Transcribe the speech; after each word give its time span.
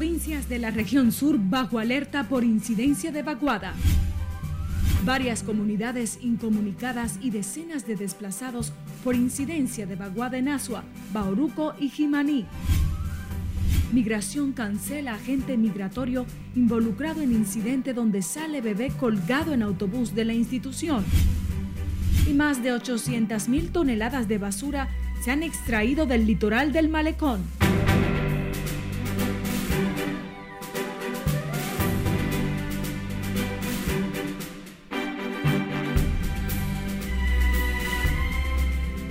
Provincias 0.00 0.48
de 0.48 0.58
la 0.58 0.70
región 0.70 1.12
sur 1.12 1.36
bajo 1.38 1.78
alerta 1.78 2.24
por 2.24 2.42
incidencia 2.42 3.12
de 3.12 3.22
vaguada. 3.22 3.74
Varias 5.04 5.42
comunidades 5.42 6.18
incomunicadas 6.22 7.18
y 7.20 7.28
decenas 7.28 7.86
de 7.86 7.96
desplazados 7.96 8.72
por 9.04 9.14
incidencia 9.14 9.84
de 9.84 9.96
vaguada 9.96 10.38
en 10.38 10.48
Asua, 10.48 10.84
Bauruco 11.12 11.74
y 11.78 11.90
Jimaní. 11.90 12.46
Migración 13.92 14.52
cancela 14.52 15.16
agente 15.16 15.58
migratorio 15.58 16.24
involucrado 16.56 17.20
en 17.20 17.32
incidente 17.32 17.92
donde 17.92 18.22
sale 18.22 18.62
bebé 18.62 18.88
colgado 18.98 19.52
en 19.52 19.62
autobús 19.62 20.14
de 20.14 20.24
la 20.24 20.32
institución. 20.32 21.04
Y 22.26 22.32
más 22.32 22.62
de 22.62 22.72
800 22.72 23.50
mil 23.50 23.70
toneladas 23.70 24.28
de 24.28 24.38
basura 24.38 24.88
se 25.22 25.30
han 25.30 25.42
extraído 25.42 26.06
del 26.06 26.26
litoral 26.26 26.72
del 26.72 26.88
malecón. 26.88 27.42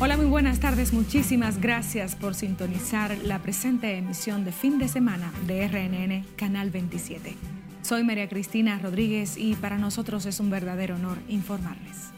Hola, 0.01 0.15
muy 0.15 0.27
buenas 0.27 0.61
tardes. 0.61 0.93
Muchísimas 0.93 1.59
gracias 1.59 2.15
por 2.15 2.33
sintonizar 2.33 3.17
la 3.17 3.41
presente 3.41 3.97
emisión 3.97 4.45
de 4.45 4.53
fin 4.53 4.79
de 4.79 4.87
semana 4.87 5.33
de 5.45 5.67
RNN 5.67 6.25
Canal 6.37 6.69
27. 6.71 7.35
Soy 7.81 8.05
María 8.05 8.29
Cristina 8.29 8.79
Rodríguez 8.79 9.35
y 9.35 9.55
para 9.55 9.77
nosotros 9.77 10.25
es 10.25 10.39
un 10.39 10.49
verdadero 10.49 10.95
honor 10.95 11.17
informarles. 11.27 12.11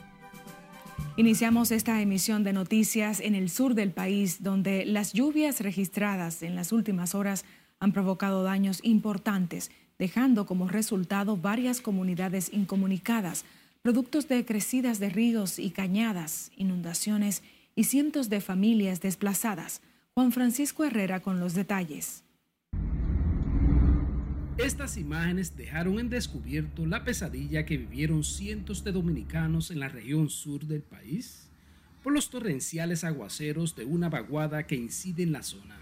Iniciamos 1.17 1.71
esta 1.71 1.99
emisión 2.03 2.43
de 2.43 2.53
noticias 2.53 3.19
en 3.19 3.33
el 3.33 3.49
sur 3.49 3.73
del 3.73 3.89
país, 3.89 4.43
donde 4.43 4.85
las 4.85 5.13
lluvias 5.13 5.59
registradas 5.59 6.43
en 6.43 6.55
las 6.55 6.71
últimas 6.71 7.15
horas 7.15 7.45
han 7.79 7.93
provocado 7.93 8.43
daños 8.43 8.79
importantes, 8.83 9.71
dejando 9.97 10.45
como 10.45 10.67
resultado 10.67 11.35
varias 11.35 11.81
comunidades 11.81 12.53
incomunicadas, 12.53 13.43
productos 13.81 14.27
de 14.27 14.45
crecidas 14.45 14.99
de 14.99 15.09
ríos 15.09 15.57
y 15.57 15.71
cañadas, 15.71 16.51
inundaciones 16.55 17.41
y 17.41 17.60
cientos 17.77 18.29
de 18.29 18.41
familias 18.41 19.01
desplazadas. 19.01 19.81
Juan 20.13 20.31
Francisco 20.31 20.83
Herrera 20.83 21.21
con 21.21 21.39
los 21.39 21.53
detalles. 21.53 22.23
Estas 24.57 24.97
imágenes 24.97 25.57
dejaron 25.57 25.97
en 25.99 26.09
descubierto 26.09 26.85
la 26.85 27.03
pesadilla 27.03 27.65
que 27.65 27.77
vivieron 27.77 28.23
cientos 28.23 28.83
de 28.83 28.91
dominicanos 28.91 29.71
en 29.71 29.79
la 29.79 29.89
región 29.89 30.29
sur 30.29 30.65
del 30.65 30.83
país 30.83 31.49
por 32.03 32.13
los 32.13 32.29
torrenciales 32.29 33.03
aguaceros 33.03 33.75
de 33.75 33.85
una 33.85 34.09
vaguada 34.09 34.67
que 34.67 34.75
incide 34.75 35.23
en 35.23 35.31
la 35.31 35.43
zona. 35.43 35.79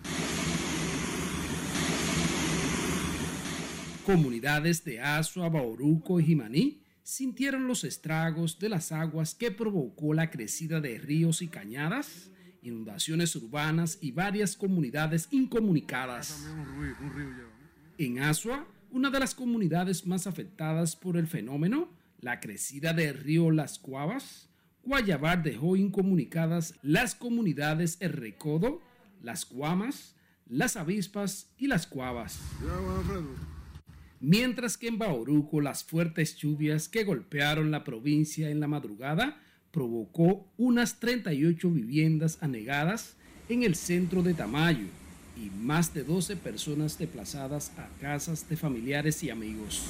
Comunidades 4.06 4.84
de 4.84 5.02
Asua, 5.02 5.50
Bauruco 5.50 6.20
y 6.20 6.26
Jimaní 6.26 6.82
sintieron 7.04 7.68
los 7.68 7.84
estragos 7.84 8.60
de 8.60 8.70
las 8.70 8.92
aguas 8.92 9.36
que 9.36 9.52
provocó 9.52 10.14
la 10.14 10.30
crecida 10.30 10.80
de 10.82 10.98
ríos 10.98 11.42
y 11.42 11.48
cañadas, 11.48 12.30
inundaciones 12.62 13.36
urbanas 13.36 13.98
y 14.02 14.12
varias 14.12 14.56
comunidades 14.56 15.28
incomunicadas. 15.32 16.48
En 17.98 18.20
Asua, 18.20 18.68
una 18.92 19.10
de 19.10 19.20
las 19.20 19.36
comunidades 19.36 20.06
más 20.06 20.28
afectadas 20.28 20.96
por 20.96 21.18
el 21.18 21.28
fenómeno, 21.28 21.90
la 22.22 22.40
crecida 22.40 22.94
del 22.94 23.16
río 23.16 23.52
Las 23.52 23.80
Cuavas, 23.80 24.50
Guayabar 24.84 25.44
dejó 25.44 25.76
incomunicadas 25.76 26.74
las 26.82 27.16
comunidades 27.16 27.98
El 28.00 28.14
Recodo, 28.14 28.82
Las 29.22 29.46
Cuamas, 29.46 30.16
Las 30.48 30.78
Avispas 30.78 31.52
y 31.58 31.68
Las 31.68 31.86
Cuavas 31.86 32.40
mientras 34.20 34.78
que 34.78 34.88
en 34.88 34.98
Bauruco 34.98 35.62
las 35.62 35.84
fuertes 35.84 36.36
lluvias 36.36 36.90
que 36.90 37.04
golpearon 37.04 37.72
la 37.72 37.84
provincia 37.84 38.50
en 38.50 38.60
la 38.60 38.68
madrugada 38.68 39.42
provocó 39.72 40.48
unas 40.58 41.00
38 41.00 41.70
viviendas 41.72 42.38
anegadas 42.42 43.16
en 43.50 43.64
el 43.64 43.76
centro 43.76 44.24
de 44.24 44.34
Tamayo 44.34 44.88
y 45.38 45.50
más 45.50 45.94
de 45.94 46.04
12 46.04 46.36
personas 46.38 46.98
desplazadas 46.98 47.72
a 47.78 47.88
casas 48.02 48.50
de 48.50 48.58
familiares 48.58 49.24
y 49.24 49.30
amigos. 49.30 49.86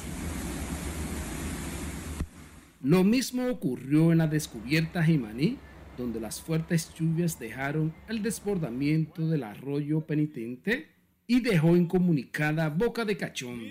Lo 2.82 3.04
mismo 3.04 3.48
ocurrió 3.48 4.12
en 4.12 4.20
la 4.20 4.28
descubierta 4.28 5.04
Jimaní, 5.04 5.58
donde 5.98 6.20
las 6.22 6.40
fuertes 6.40 6.94
lluvias 6.94 7.40
dejaron 7.40 7.94
el 8.08 8.22
desbordamiento 8.22 9.28
del 9.28 9.44
arroyo 9.44 10.02
penitente 10.02 10.99
y 11.30 11.42
dejó 11.42 11.78
incomunicada 11.78 12.70
Boca 12.70 13.06
de 13.06 13.16
Cachón. 13.16 13.62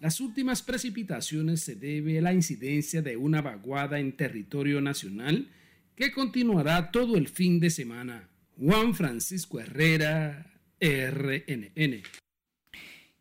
Las 0.00 0.20
últimas 0.20 0.62
precipitaciones 0.62 1.60
se 1.60 1.76
debe 1.76 2.18
a 2.18 2.22
la 2.22 2.34
incidencia 2.34 3.00
de 3.02 3.16
una 3.16 3.40
vaguada 3.40 4.00
en 4.00 4.10
territorio 4.16 4.80
nacional 4.80 5.46
que 5.94 6.10
continuará 6.10 6.90
todo 6.90 7.16
el 7.16 7.28
fin 7.28 7.60
de 7.60 7.70
semana. 7.70 8.28
Juan 8.60 8.96
Francisco 8.96 9.60
Herrera, 9.60 10.44
RNN. 10.80 12.02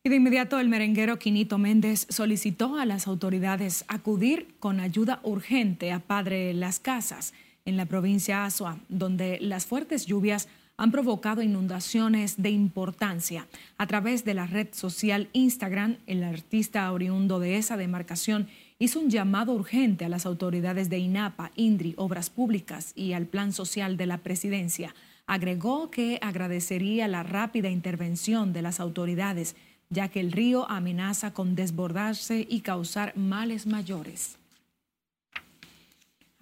Y 0.04 0.10
de 0.10 0.16
inmediato 0.16 0.60
el 0.60 0.68
merenguero 0.68 1.20
Quinito 1.20 1.60
Méndez 1.60 2.08
solicitó 2.10 2.80
a 2.80 2.86
las 2.86 3.06
autoridades 3.06 3.86
acudir 3.88 4.56
con 4.60 4.80
ayuda 4.80 5.20
urgente 5.22 5.92
a 5.92 6.00
Padre 6.00 6.56
Las 6.56 6.80
Casas 6.80 7.36
en 7.66 7.78
la 7.78 7.86
provincia 7.86 8.40
de 8.40 8.46
Azua, 8.46 8.80
donde 8.90 9.38
las 9.40 9.68
fuertes 9.68 10.08
lluvias 10.08 10.48
han 10.78 10.92
provocado 10.92 11.42
inundaciones 11.42 12.42
de 12.42 12.50
importancia. 12.50 13.48
A 13.78 13.88
través 13.88 14.26
de 14.26 14.34
la 14.34 14.46
red 14.46 14.68
social 14.72 15.30
Instagram, 15.34 15.98
el 16.06 16.24
artista 16.24 16.92
oriundo 16.92 17.40
de 17.40 17.58
esa 17.58 17.78
demarcación 17.78 18.48
hizo 18.78 19.00
un 19.00 19.10
llamado 19.10 19.54
urgente 19.54 20.06
a 20.06 20.10
las 20.10 20.26
autoridades 20.26 20.90
de 20.90 21.00
INAPA, 21.00 21.52
INDRI, 21.56 21.94
Obras 21.98 22.30
Públicas 22.30 22.92
y 22.96 23.14
al 23.14 23.26
Plan 23.26 23.54
Social 23.54 23.96
de 23.96 24.06
la 24.06 24.18
Presidencia. 24.18 24.94
Agregó 25.28 25.90
que 25.90 26.20
agradecería 26.22 27.08
la 27.08 27.24
rápida 27.24 27.70
intervención 27.70 28.52
de 28.52 28.62
las 28.62 28.80
autoridades, 28.80 29.56
ya 29.90 30.10
que 30.10 30.20
el 30.20 30.32
río 30.32 30.70
amenaza 30.70 31.34
con 31.34 31.56
desbordarse 31.56 32.46
y 32.50 32.62
causar 32.62 33.16
males 33.16 33.66
mayores. 33.66 34.38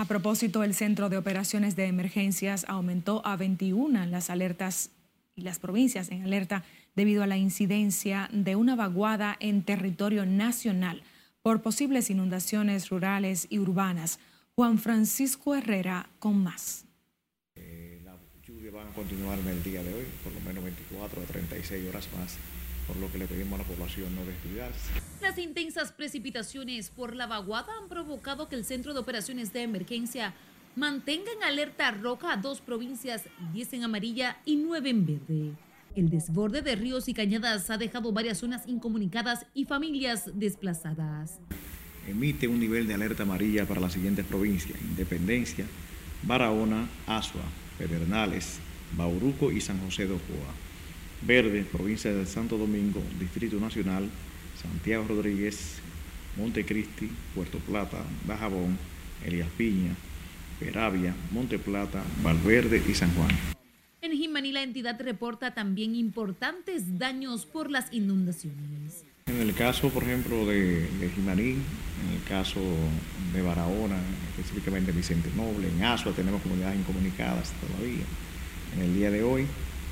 A 0.04 0.06
propósito, 0.06 0.66
el 0.66 0.74
Centro 0.74 1.08
de 1.08 1.16
Operaciones 1.16 1.78
de 1.78 1.86
Emergencias 1.86 2.66
aumentó 2.68 3.26
a 3.26 3.38
21 3.38 4.06
las 4.08 4.30
alertas 4.30 4.90
y 5.34 5.44
las 5.44 5.60
provincias 5.60 6.12
en 6.12 6.24
alerta 6.24 6.66
debido 6.94 7.24
a 7.24 7.28
la 7.28 7.38
incidencia 7.38 8.30
de 8.34 8.58
una 8.58 8.76
vaguada 8.76 9.38
en 9.40 9.64
territorio 9.64 10.26
nacional 10.26 11.04
por 11.42 11.62
posibles 11.62 12.10
inundaciones 12.10 12.90
rurales 12.90 13.48
y 13.50 13.60
urbanas. 13.60 14.20
Juan 14.56 14.78
Francisco 14.78 15.56
Herrera 15.56 16.10
con 16.20 16.44
más. 16.44 16.84
Eh, 17.56 18.02
la 18.04 18.18
lluvia 18.46 18.72
va 18.72 18.84
a 18.84 18.94
continuar 18.94 19.40
en 19.40 19.48
el 19.48 19.64
día 19.64 19.82
de 19.84 19.94
hoy, 19.94 20.04
por 20.22 20.34
lo 20.34 20.42
menos 20.42 20.66
24 20.66 21.22
a 21.22 21.26
36 21.28 21.88
horas 21.88 22.10
más 22.20 22.38
por 22.88 22.98
lo 22.98 23.12
que 23.12 23.18
le 23.18 23.28
pedimos 23.28 23.60
a 23.60 23.64
la 23.64 23.68
población 23.68 24.16
no 24.16 24.26
descuidarse. 24.26 24.92
Las 25.22 25.38
intensas 25.38 25.92
precipitaciones 25.92 26.90
por 26.90 27.16
la 27.16 27.28
vaguada 27.28 27.72
han 27.82 27.90
provocado 27.90 28.50
que 28.50 28.56
el 28.56 28.66
Centro 28.66 28.94
de 28.94 29.00
Operaciones 29.00 29.54
de 29.54 29.64
Emergencia 29.64 30.34
mantenga 30.76 31.32
en 31.32 31.44
alerta 31.44 31.92
roja 31.92 32.34
a 32.34 32.38
dos 32.38 32.62
provincias, 32.62 33.24
10 33.54 33.74
en 33.74 33.84
amarilla 33.84 34.38
y 34.46 34.56
9 34.56 34.90
en 34.90 35.06
verde. 35.06 35.52
El 35.96 36.10
desborde 36.10 36.62
de 36.62 36.76
ríos 36.76 37.08
y 37.08 37.14
cañadas 37.14 37.70
ha 37.70 37.78
dejado 37.78 38.12
varias 38.12 38.40
zonas 38.40 38.64
incomunicadas 38.68 39.46
y 39.54 39.66
familias 39.66 40.32
desplazadas. 40.34 41.40
Emite 42.08 42.48
un 42.48 42.60
nivel 42.60 42.88
de 42.88 42.96
alerta 42.96 43.24
amarilla 43.24 43.68
para 43.68 43.80
las 43.80 43.94
siguientes 43.94 44.26
provincias: 44.26 44.82
Independencia, 44.82 45.66
Barahona, 46.24 46.90
Asua, 47.06 47.44
Pedernales, 47.78 48.58
Bauruco 48.98 49.52
y 49.52 49.62
San 49.62 49.80
José 49.86 50.08
de 50.08 50.14
Ocoa. 50.14 50.54
Verde, 51.26 51.66
provincia 51.72 52.14
de 52.14 52.26
Santo 52.26 52.58
Domingo, 52.58 53.02
Distrito 53.20 53.58
Nacional, 53.60 54.10
Santiago 54.62 55.06
Rodríguez, 55.08 55.80
Montecristi, 56.38 57.10
Puerto 57.34 57.60
Plata, 57.60 58.04
Bajabón, 58.26 58.78
Elías 59.26 59.48
Piña, 59.58 59.96
Peravia, 60.60 61.16
Monte 61.32 61.60
Plata, 61.60 62.04
Valverde 62.22 62.82
y 62.88 62.94
San 62.94 63.14
Juan. 63.16 63.30
En 64.02 64.12
Jimaní 64.12 64.52
la 64.52 64.64
entidad 64.64 65.00
reporta 65.02 65.54
también 65.54 65.96
importantes 65.96 67.00
daños 67.00 67.46
por 67.46 67.72
las 67.72 67.92
inundaciones. 67.94 69.06
En 69.28 69.40
el 69.40 69.54
caso, 69.54 69.90
por 69.90 70.04
ejemplo, 70.04 70.46
de, 70.46 70.90
Jimaní, 71.16 71.52
en 71.52 72.14
el 72.14 72.24
caso 72.28 72.60
de 73.34 73.42
Barahona, 73.42 73.96
específicamente 74.32 74.92
Vicente 74.92 75.30
Noble, 75.38 75.70
en 75.70 75.84
Asua 75.86 76.12
tenemos 76.12 76.42
comunidades 76.42 76.78
incomunicadas 76.78 77.54
todavía. 77.66 78.04
En 78.76 78.82
el 78.82 78.94
día 78.94 79.10
de 79.10 79.24
hoy 79.24 79.48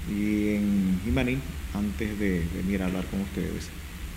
y 0.09 0.55
en 0.55 0.99
Jimaní, 1.03 1.37
antes 1.73 2.19
de 2.19 2.45
venir 2.55 2.81
a 2.81 2.87
hablar 2.87 3.05
con 3.05 3.21
ustedes, 3.21 3.69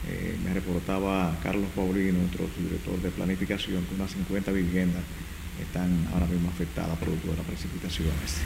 eh, 0.09 0.37
me 0.45 0.53
reportaba 0.53 1.39
Carlos 1.43 1.69
Paulino, 1.75 2.19
nuestro 2.19 2.47
director 2.59 3.01
de 3.01 3.11
planificación, 3.11 3.85
que 3.85 3.95
unas 3.95 4.11
50 4.11 4.53
viviendas 4.53 5.03
están 5.61 6.07
ahora 6.13 6.27
mismo 6.27 6.49
afectadas 6.49 6.99
producto 6.99 7.31
de 7.31 7.37
las 7.37 7.47
precipitaciones. 7.47 8.41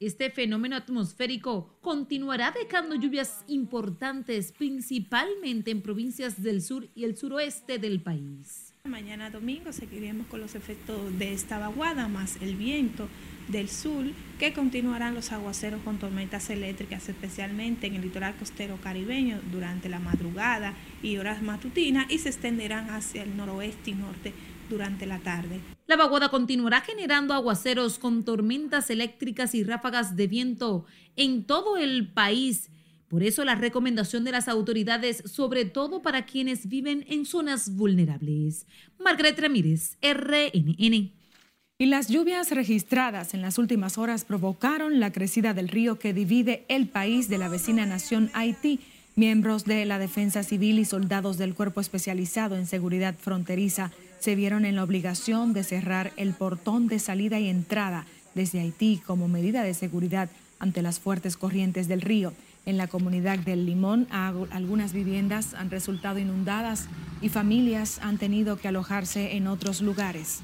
Este 0.00 0.30
fenómeno 0.30 0.76
atmosférico 0.76 1.78
continuará 1.80 2.52
dejando 2.52 2.94
lluvias 2.94 3.44
importantes, 3.48 4.52
principalmente 4.56 5.72
en 5.72 5.82
provincias 5.82 6.40
del 6.40 6.62
sur 6.62 6.88
y 6.94 7.04
el 7.04 7.16
suroeste 7.16 7.78
del 7.78 8.00
país. 8.00 8.67
Mañana 8.88 9.28
domingo 9.28 9.70
seguiremos 9.72 10.26
con 10.28 10.40
los 10.40 10.54
efectos 10.54 11.18
de 11.18 11.34
esta 11.34 11.58
vaguada 11.58 12.08
más 12.08 12.36
el 12.40 12.56
viento 12.56 13.06
del 13.48 13.68
sur 13.68 14.06
que 14.38 14.54
continuarán 14.54 15.14
los 15.14 15.30
aguaceros 15.30 15.82
con 15.82 15.98
tormentas 15.98 16.48
eléctricas, 16.48 17.06
especialmente 17.08 17.86
en 17.86 17.96
el 17.96 18.02
litoral 18.02 18.34
costero 18.36 18.78
caribeño 18.82 19.40
durante 19.52 19.90
la 19.90 19.98
madrugada 19.98 20.74
y 21.02 21.18
horas 21.18 21.42
matutinas 21.42 22.10
y 22.10 22.18
se 22.18 22.30
extenderán 22.30 22.88
hacia 22.88 23.24
el 23.24 23.36
noroeste 23.36 23.90
y 23.90 23.94
norte 23.94 24.32
durante 24.70 25.04
la 25.04 25.18
tarde. 25.18 25.60
La 25.86 25.96
vaguada 25.96 26.30
continuará 26.30 26.80
generando 26.80 27.34
aguaceros 27.34 27.98
con 27.98 28.24
tormentas 28.24 28.88
eléctricas 28.88 29.54
y 29.54 29.64
ráfagas 29.64 30.16
de 30.16 30.26
viento 30.28 30.86
en 31.16 31.44
todo 31.44 31.76
el 31.76 32.08
país. 32.08 32.70
Por 33.08 33.22
eso 33.22 33.44
la 33.44 33.54
recomendación 33.54 34.24
de 34.24 34.32
las 34.32 34.48
autoridades, 34.48 35.22
sobre 35.24 35.64
todo 35.64 36.02
para 36.02 36.26
quienes 36.26 36.68
viven 36.68 37.04
en 37.08 37.24
zonas 37.24 37.74
vulnerables. 37.74 38.66
Margaret 38.98 39.38
Ramírez, 39.38 39.96
RNN. 40.02 41.12
Y 41.80 41.86
las 41.86 42.08
lluvias 42.08 42.50
registradas 42.50 43.34
en 43.34 43.40
las 43.40 43.56
últimas 43.56 43.98
horas 43.98 44.24
provocaron 44.24 45.00
la 45.00 45.12
crecida 45.12 45.54
del 45.54 45.68
río 45.68 45.98
que 45.98 46.12
divide 46.12 46.64
el 46.68 46.88
país 46.88 47.28
de 47.28 47.38
la 47.38 47.48
vecina 47.48 47.86
nación 47.86 48.30
Haití. 48.34 48.80
Miembros 49.14 49.64
de 49.64 49.84
la 49.84 49.98
Defensa 49.98 50.42
Civil 50.42 50.78
y 50.78 50.84
soldados 50.84 51.38
del 51.38 51.54
Cuerpo 51.54 51.80
Especializado 51.80 52.56
en 52.56 52.66
Seguridad 52.66 53.14
Fronteriza 53.16 53.90
se 54.20 54.34
vieron 54.34 54.64
en 54.64 54.76
la 54.76 54.84
obligación 54.84 55.52
de 55.52 55.64
cerrar 55.64 56.12
el 56.16 56.34
portón 56.34 56.88
de 56.88 56.98
salida 56.98 57.40
y 57.40 57.48
entrada 57.48 58.06
desde 58.34 58.60
Haití 58.60 59.00
como 59.06 59.28
medida 59.28 59.62
de 59.62 59.74
seguridad 59.74 60.28
ante 60.58 60.82
las 60.82 61.00
fuertes 61.00 61.36
corrientes 61.36 61.88
del 61.88 62.00
río. 62.00 62.32
En 62.68 62.76
la 62.76 62.86
comunidad 62.86 63.38
del 63.38 63.64
Limón, 63.64 64.06
algunas 64.10 64.92
viviendas 64.92 65.54
han 65.54 65.70
resultado 65.70 66.18
inundadas 66.18 66.86
y 67.22 67.30
familias 67.30 67.98
han 68.02 68.18
tenido 68.18 68.58
que 68.58 68.68
alojarse 68.68 69.36
en 69.38 69.46
otros 69.46 69.80
lugares. 69.80 70.42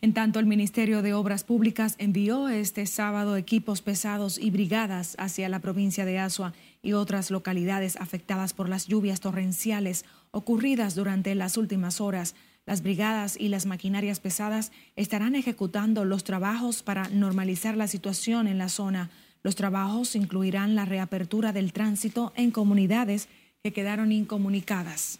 En 0.00 0.14
tanto, 0.14 0.40
el 0.40 0.46
Ministerio 0.46 1.02
de 1.02 1.12
Obras 1.12 1.44
Públicas 1.44 1.94
envió 1.98 2.48
este 2.48 2.86
sábado 2.86 3.36
equipos 3.36 3.82
pesados 3.82 4.38
y 4.38 4.50
brigadas 4.50 5.14
hacia 5.18 5.50
la 5.50 5.58
provincia 5.58 6.06
de 6.06 6.18
Asua 6.18 6.54
y 6.82 6.94
otras 6.94 7.30
localidades 7.30 7.96
afectadas 7.96 8.54
por 8.54 8.66
las 8.66 8.86
lluvias 8.86 9.20
torrenciales 9.20 10.06
ocurridas 10.30 10.94
durante 10.94 11.34
las 11.34 11.58
últimas 11.58 12.00
horas. 12.00 12.34
Las 12.64 12.82
brigadas 12.82 13.36
y 13.38 13.48
las 13.48 13.66
maquinarias 13.66 14.20
pesadas 14.20 14.70
estarán 14.94 15.34
ejecutando 15.34 16.04
los 16.04 16.22
trabajos 16.22 16.82
para 16.82 17.08
normalizar 17.08 17.76
la 17.76 17.88
situación 17.88 18.46
en 18.46 18.58
la 18.58 18.68
zona. 18.68 19.10
Los 19.42 19.56
trabajos 19.56 20.14
incluirán 20.14 20.76
la 20.76 20.84
reapertura 20.84 21.52
del 21.52 21.72
tránsito 21.72 22.32
en 22.36 22.52
comunidades 22.52 23.28
que 23.62 23.72
quedaron 23.72 24.12
incomunicadas. 24.12 25.18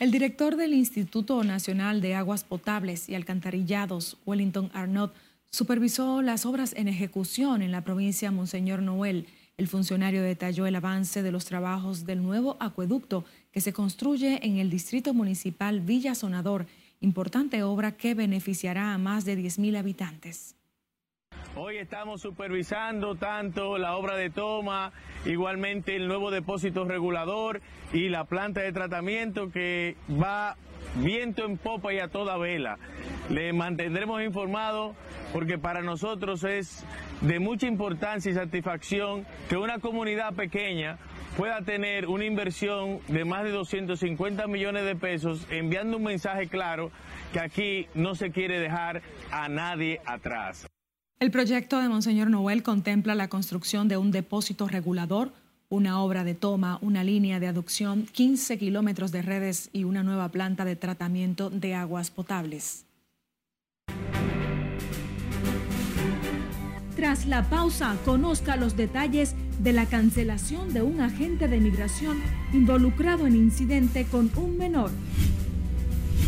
El 0.00 0.10
director 0.10 0.56
del 0.56 0.74
Instituto 0.74 1.44
Nacional 1.44 2.00
de 2.00 2.14
Aguas 2.14 2.42
Potables 2.42 3.08
y 3.08 3.14
Alcantarillados, 3.14 4.16
Wellington 4.26 4.70
Arnott, 4.74 5.14
supervisó 5.50 6.20
las 6.20 6.46
obras 6.46 6.74
en 6.76 6.88
ejecución 6.88 7.62
en 7.62 7.70
la 7.70 7.84
provincia 7.84 8.32
Monseñor 8.32 8.82
Noel. 8.82 9.28
El 9.56 9.68
funcionario 9.68 10.22
detalló 10.22 10.66
el 10.66 10.74
avance 10.74 11.22
de 11.22 11.30
los 11.30 11.44
trabajos 11.44 12.06
del 12.06 12.24
nuevo 12.24 12.56
acueducto 12.58 13.24
que 13.54 13.60
se 13.60 13.72
construye 13.72 14.40
en 14.42 14.58
el 14.58 14.68
distrito 14.68 15.14
municipal 15.14 15.80
Villa 15.80 16.16
Sonador, 16.16 16.66
importante 17.00 17.62
obra 17.62 17.92
que 17.92 18.12
beneficiará 18.14 18.92
a 18.92 18.98
más 18.98 19.24
de 19.24 19.38
10.000 19.38 19.78
habitantes. 19.78 20.56
Hoy 21.54 21.76
estamos 21.76 22.20
supervisando 22.20 23.14
tanto 23.14 23.78
la 23.78 23.96
obra 23.96 24.16
de 24.16 24.28
toma, 24.28 24.92
igualmente 25.24 25.94
el 25.94 26.08
nuevo 26.08 26.32
depósito 26.32 26.84
regulador 26.84 27.60
y 27.92 28.08
la 28.08 28.24
planta 28.24 28.60
de 28.60 28.72
tratamiento 28.72 29.52
que 29.52 29.96
va 30.10 30.56
viento 30.96 31.44
en 31.44 31.56
popa 31.56 31.94
y 31.94 32.00
a 32.00 32.08
toda 32.08 32.36
vela. 32.36 32.78
Le 33.30 33.52
mantendremos 33.52 34.20
informado 34.20 34.96
porque 35.32 35.58
para 35.58 35.80
nosotros 35.80 36.42
es 36.42 36.84
de 37.20 37.38
mucha 37.38 37.68
importancia 37.68 38.32
y 38.32 38.34
satisfacción 38.34 39.24
que 39.48 39.56
una 39.56 39.78
comunidad 39.78 40.34
pequeña 40.34 40.98
pueda 41.36 41.62
tener 41.62 42.06
una 42.06 42.24
inversión 42.24 43.00
de 43.08 43.24
más 43.24 43.44
de 43.44 43.50
250 43.50 44.46
millones 44.46 44.84
de 44.84 44.96
pesos, 44.96 45.46
enviando 45.50 45.96
un 45.96 46.04
mensaje 46.04 46.48
claro 46.48 46.90
que 47.32 47.40
aquí 47.40 47.86
no 47.94 48.14
se 48.14 48.30
quiere 48.30 48.58
dejar 48.58 49.02
a 49.30 49.48
nadie 49.48 50.00
atrás. 50.06 50.66
El 51.20 51.30
proyecto 51.30 51.80
de 51.80 51.88
Monseñor 51.88 52.30
Noel 52.30 52.62
contempla 52.62 53.14
la 53.14 53.28
construcción 53.28 53.88
de 53.88 53.96
un 53.96 54.10
depósito 54.10 54.68
regulador 54.68 55.32
una 55.74 56.00
obra 56.00 56.24
de 56.24 56.34
toma, 56.34 56.78
una 56.82 57.02
línea 57.04 57.40
de 57.40 57.48
aducción, 57.48 58.06
15 58.06 58.58
kilómetros 58.58 59.12
de 59.12 59.22
redes 59.22 59.70
y 59.72 59.84
una 59.84 60.02
nueva 60.02 60.28
planta 60.28 60.64
de 60.64 60.76
tratamiento 60.76 61.50
de 61.50 61.74
aguas 61.74 62.10
potables. 62.10 62.86
Tras 66.96 67.26
la 67.26 67.42
pausa, 67.50 67.96
conozca 68.04 68.56
los 68.56 68.76
detalles 68.76 69.34
de 69.58 69.72
la 69.72 69.86
cancelación 69.86 70.72
de 70.72 70.82
un 70.82 71.00
agente 71.00 71.48
de 71.48 71.58
migración 71.58 72.18
involucrado 72.52 73.26
en 73.26 73.34
incidente 73.34 74.04
con 74.04 74.30
un 74.36 74.56
menor. 74.56 74.90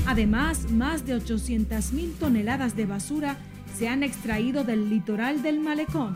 Además, 0.06 0.70
más 0.70 1.06
de 1.06 1.14
800 1.14 1.92
mil 1.92 2.12
toneladas 2.14 2.76
de 2.76 2.86
basura 2.86 3.36
se 3.78 3.88
han 3.88 4.02
extraído 4.02 4.64
del 4.64 4.90
litoral 4.90 5.42
del 5.42 5.60
malecón. 5.60 6.14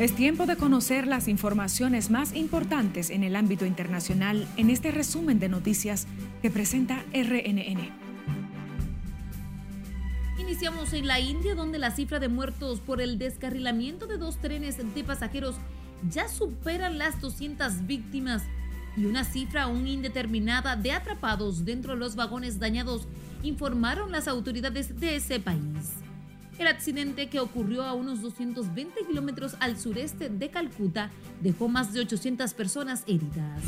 Es 0.00 0.14
tiempo 0.16 0.46
de 0.46 0.56
conocer 0.56 1.06
las 1.06 1.28
informaciones 1.28 2.08
más 2.08 2.34
importantes 2.34 3.10
en 3.10 3.22
el 3.22 3.36
ámbito 3.36 3.66
internacional 3.66 4.48
en 4.56 4.70
este 4.70 4.92
resumen 4.92 5.38
de 5.38 5.50
noticias 5.50 6.06
que 6.40 6.50
presenta 6.50 7.04
RNN. 7.12 7.90
Iniciamos 10.38 10.94
en 10.94 11.06
la 11.06 11.20
India, 11.20 11.54
donde 11.54 11.78
la 11.78 11.90
cifra 11.90 12.18
de 12.18 12.30
muertos 12.30 12.80
por 12.80 13.02
el 13.02 13.18
descarrilamiento 13.18 14.06
de 14.06 14.16
dos 14.16 14.38
trenes 14.38 14.78
de 14.78 15.04
pasajeros 15.04 15.56
ya 16.08 16.30
superan 16.30 16.96
las 16.96 17.20
200 17.20 17.86
víctimas 17.86 18.42
y 18.96 19.04
una 19.04 19.24
cifra 19.24 19.64
aún 19.64 19.86
indeterminada 19.86 20.76
de 20.76 20.92
atrapados 20.92 21.66
dentro 21.66 21.92
de 21.92 21.98
los 21.98 22.16
vagones 22.16 22.58
dañados, 22.58 23.06
informaron 23.42 24.12
las 24.12 24.28
autoridades 24.28 24.98
de 24.98 25.16
ese 25.16 25.40
país. 25.40 25.99
El 26.60 26.66
accidente 26.66 27.30
que 27.30 27.40
ocurrió 27.40 27.84
a 27.84 27.94
unos 27.94 28.20
220 28.20 29.06
kilómetros 29.06 29.56
al 29.60 29.78
sureste 29.78 30.28
de 30.28 30.50
Calcuta 30.50 31.10
dejó 31.40 31.68
más 31.68 31.94
de 31.94 32.00
800 32.00 32.52
personas 32.52 33.02
heridas. 33.06 33.62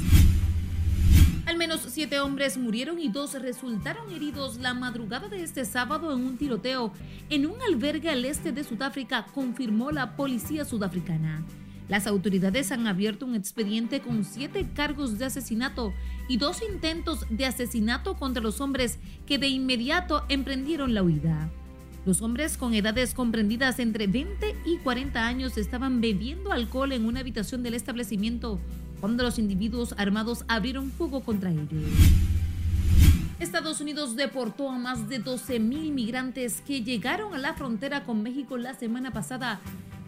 Al 1.46 1.56
menos 1.56 1.80
siete 1.88 2.20
hombres 2.20 2.58
murieron 2.58 2.98
y 2.98 3.08
dos 3.08 3.32
resultaron 3.40 4.12
heridos 4.12 4.58
la 4.58 4.74
madrugada 4.74 5.30
de 5.30 5.42
este 5.42 5.64
sábado 5.64 6.12
en 6.12 6.22
un 6.22 6.36
tiroteo 6.36 6.92
en 7.30 7.46
un 7.46 7.54
albergue 7.62 8.10
al 8.10 8.26
este 8.26 8.52
de 8.52 8.62
Sudáfrica, 8.62 9.24
confirmó 9.32 9.90
la 9.90 10.14
policía 10.14 10.66
sudafricana. 10.66 11.46
Las 11.88 12.06
autoridades 12.06 12.72
han 12.72 12.86
abierto 12.86 13.24
un 13.24 13.36
expediente 13.36 14.02
con 14.02 14.22
siete 14.22 14.68
cargos 14.74 15.18
de 15.18 15.24
asesinato 15.24 15.94
y 16.28 16.36
dos 16.36 16.60
intentos 16.60 17.24
de 17.30 17.46
asesinato 17.46 18.18
contra 18.18 18.42
los 18.42 18.60
hombres 18.60 18.98
que 19.24 19.38
de 19.38 19.48
inmediato 19.48 20.26
emprendieron 20.28 20.92
la 20.92 21.02
huida. 21.02 21.50
Los 22.04 22.20
hombres 22.20 22.56
con 22.56 22.74
edades 22.74 23.14
comprendidas 23.14 23.78
entre 23.78 24.08
20 24.08 24.56
y 24.64 24.78
40 24.78 25.24
años 25.24 25.56
estaban 25.56 26.00
bebiendo 26.00 26.50
alcohol 26.50 26.90
en 26.90 27.04
una 27.04 27.20
habitación 27.20 27.62
del 27.62 27.74
establecimiento 27.74 28.58
cuando 29.00 29.22
los 29.22 29.38
individuos 29.38 29.94
armados 29.96 30.44
abrieron 30.48 30.90
fuego 30.90 31.20
contra 31.20 31.50
ellos. 31.50 31.84
Estados 33.38 33.80
Unidos 33.80 34.16
deportó 34.16 34.68
a 34.68 34.78
más 34.78 35.08
de 35.08 35.22
12.000 35.22 35.92
migrantes 35.92 36.60
que 36.60 36.82
llegaron 36.82 37.34
a 37.34 37.38
la 37.38 37.54
frontera 37.54 38.04
con 38.04 38.22
México 38.22 38.56
la 38.56 38.74
semana 38.74 39.12
pasada, 39.12 39.60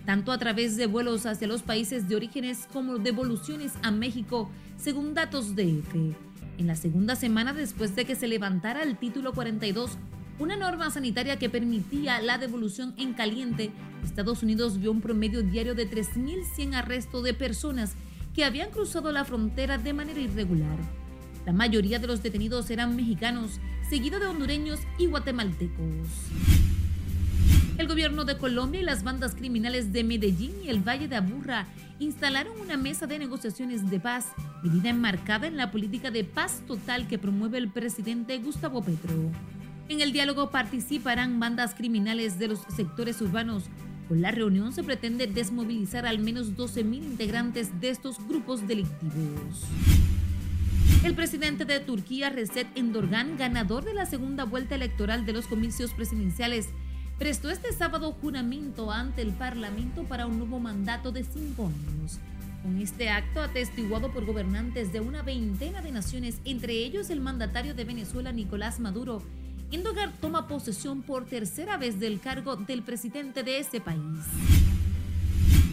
tanto 0.04 0.32
a 0.32 0.38
través 0.38 0.76
de 0.76 0.86
vuelos 0.86 1.26
hacia 1.26 1.46
los 1.46 1.62
países 1.62 2.08
de 2.08 2.16
orígenes 2.16 2.68
como 2.72 2.98
devoluciones 2.98 3.72
a 3.82 3.92
México, 3.92 4.50
según 4.76 5.14
datos 5.14 5.54
de 5.54 5.78
EFE. 5.78 6.16
En 6.58 6.66
la 6.66 6.76
segunda 6.76 7.16
semana 7.16 7.52
después 7.52 7.96
de 7.96 8.04
que 8.04 8.14
se 8.14 8.28
levantara 8.28 8.82
el 8.82 8.96
título 8.96 9.32
42 9.32 9.96
una 10.38 10.56
norma 10.56 10.90
sanitaria 10.90 11.38
que 11.38 11.48
permitía 11.48 12.20
la 12.20 12.38
devolución 12.38 12.94
en 12.96 13.12
caliente, 13.14 13.70
Estados 14.02 14.42
Unidos 14.42 14.78
vio 14.78 14.90
un 14.90 15.00
promedio 15.00 15.42
diario 15.42 15.74
de 15.74 15.88
3.100 15.88 16.74
arrestos 16.74 17.22
de 17.22 17.34
personas 17.34 17.94
que 18.34 18.44
habían 18.44 18.70
cruzado 18.70 19.12
la 19.12 19.24
frontera 19.24 19.78
de 19.78 19.92
manera 19.92 20.20
irregular. 20.20 20.78
La 21.46 21.52
mayoría 21.52 21.98
de 21.98 22.06
los 22.06 22.22
detenidos 22.22 22.68
eran 22.70 22.96
mexicanos, 22.96 23.60
seguido 23.88 24.18
de 24.18 24.26
hondureños 24.26 24.80
y 24.98 25.06
guatemaltecos. 25.06 26.08
El 27.78 27.88
gobierno 27.88 28.24
de 28.24 28.38
Colombia 28.38 28.80
y 28.80 28.84
las 28.84 29.02
bandas 29.02 29.34
criminales 29.34 29.92
de 29.92 30.04
Medellín 30.04 30.52
y 30.64 30.68
el 30.68 30.86
Valle 30.86 31.08
de 31.08 31.16
Aburra 31.16 31.66
instalaron 31.98 32.60
una 32.60 32.76
mesa 32.76 33.06
de 33.06 33.18
negociaciones 33.18 33.88
de 33.90 34.00
paz, 34.00 34.26
medida 34.62 34.90
enmarcada 34.90 35.46
en 35.46 35.56
la 35.56 35.70
política 35.70 36.10
de 36.10 36.24
paz 36.24 36.62
total 36.66 37.06
que 37.06 37.18
promueve 37.18 37.58
el 37.58 37.70
presidente 37.70 38.38
Gustavo 38.38 38.82
Petro. 38.82 39.30
En 39.88 40.00
el 40.00 40.12
diálogo 40.12 40.50
participarán 40.50 41.38
bandas 41.38 41.74
criminales 41.74 42.38
de 42.38 42.48
los 42.48 42.60
sectores 42.74 43.20
urbanos. 43.20 43.64
Con 44.08 44.22
la 44.22 44.30
reunión 44.30 44.72
se 44.72 44.82
pretende 44.82 45.26
desmovilizar 45.26 46.06
al 46.06 46.18
menos 46.18 46.56
12.000 46.56 47.04
integrantes 47.04 47.80
de 47.80 47.90
estos 47.90 48.16
grupos 48.26 48.66
delictivos. 48.66 49.64
El 51.04 51.14
presidente 51.14 51.66
de 51.66 51.80
Turquía, 51.80 52.30
Recep 52.30 52.66
Endorgan, 52.76 53.36
ganador 53.36 53.84
de 53.84 53.92
la 53.92 54.06
segunda 54.06 54.44
vuelta 54.44 54.74
electoral 54.74 55.26
de 55.26 55.34
los 55.34 55.46
comicios 55.46 55.92
presidenciales, 55.92 56.68
prestó 57.18 57.50
este 57.50 57.70
sábado 57.72 58.12
juramento 58.12 58.90
ante 58.90 59.20
el 59.20 59.32
Parlamento 59.32 60.04
para 60.04 60.26
un 60.26 60.38
nuevo 60.38 60.60
mandato 60.60 61.12
de 61.12 61.24
cinco 61.24 61.66
años. 61.66 62.20
Con 62.62 62.80
este 62.80 63.10
acto 63.10 63.42
atestiguado 63.42 64.10
por 64.12 64.24
gobernantes 64.24 64.94
de 64.94 65.00
una 65.00 65.22
veintena 65.22 65.82
de 65.82 65.92
naciones, 65.92 66.40
entre 66.46 66.72
ellos 66.72 67.10
el 67.10 67.20
mandatario 67.20 67.74
de 67.74 67.84
Venezuela, 67.84 68.32
Nicolás 68.32 68.80
Maduro, 68.80 69.22
Endogar 69.74 70.12
toma 70.20 70.46
posesión 70.46 71.02
por 71.02 71.24
tercera 71.24 71.76
vez 71.76 71.98
del 71.98 72.20
cargo 72.20 72.54
del 72.54 72.82
presidente 72.82 73.42
de 73.42 73.58
ese 73.58 73.80
país. 73.80 74.20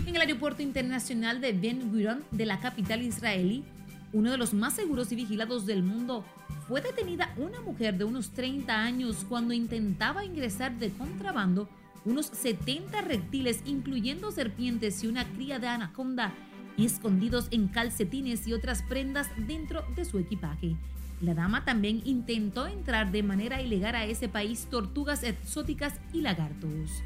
En 0.07 0.15
el 0.15 0.21
aeropuerto 0.21 0.63
internacional 0.63 1.39
de 1.39 1.53
Ben 1.53 1.87
Gurion 1.91 2.23
de 2.31 2.47
la 2.47 2.59
capital 2.59 3.03
israelí, 3.03 3.63
uno 4.11 4.31
de 4.31 4.39
los 4.39 4.55
más 4.55 4.73
seguros 4.73 5.11
y 5.11 5.15
vigilados 5.17 5.67
del 5.67 5.83
mundo, 5.83 6.25
fue 6.67 6.81
detenida 6.81 7.31
una 7.37 7.61
mujer 7.61 7.95
de 7.99 8.05
unos 8.05 8.31
30 8.31 8.75
años 8.75 9.23
cuando 9.29 9.53
intentaba 9.53 10.25
ingresar 10.25 10.79
de 10.79 10.89
contrabando 10.89 11.69
unos 12.03 12.25
70 12.25 13.01
reptiles, 13.01 13.61
incluyendo 13.65 14.31
serpientes 14.31 15.03
y 15.03 15.07
una 15.09 15.31
cría 15.31 15.59
de 15.59 15.67
anaconda, 15.67 16.33
escondidos 16.75 17.49
en 17.51 17.67
calcetines 17.67 18.47
y 18.47 18.53
otras 18.53 18.81
prendas 18.81 19.27
dentro 19.37 19.85
de 19.95 20.05
su 20.05 20.17
equipaje. 20.17 20.75
La 21.21 21.33
dama 21.33 21.65
también 21.65 22.01
intentó 22.03 22.67
entrar 22.67 23.11
de 23.11 23.23
manera 23.23 23.61
ilegal 23.61 23.95
a 23.95 24.05
ese 24.05 24.27
país 24.27 24.67
tortugas 24.69 25.23
exóticas 25.23 25.93
y 26.13 26.21
lagartos. 26.21 27.03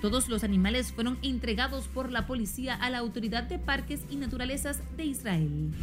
Todos 0.00 0.28
los 0.28 0.44
animales 0.44 0.92
fueron 0.92 1.18
entregados 1.22 1.88
por 1.88 2.12
la 2.12 2.26
policía 2.26 2.74
a 2.74 2.88
la 2.88 2.98
Autoridad 2.98 3.44
de 3.44 3.58
Parques 3.58 4.04
y 4.08 4.16
Naturalezas 4.16 4.80
de 4.96 5.04
Israel 5.04 5.74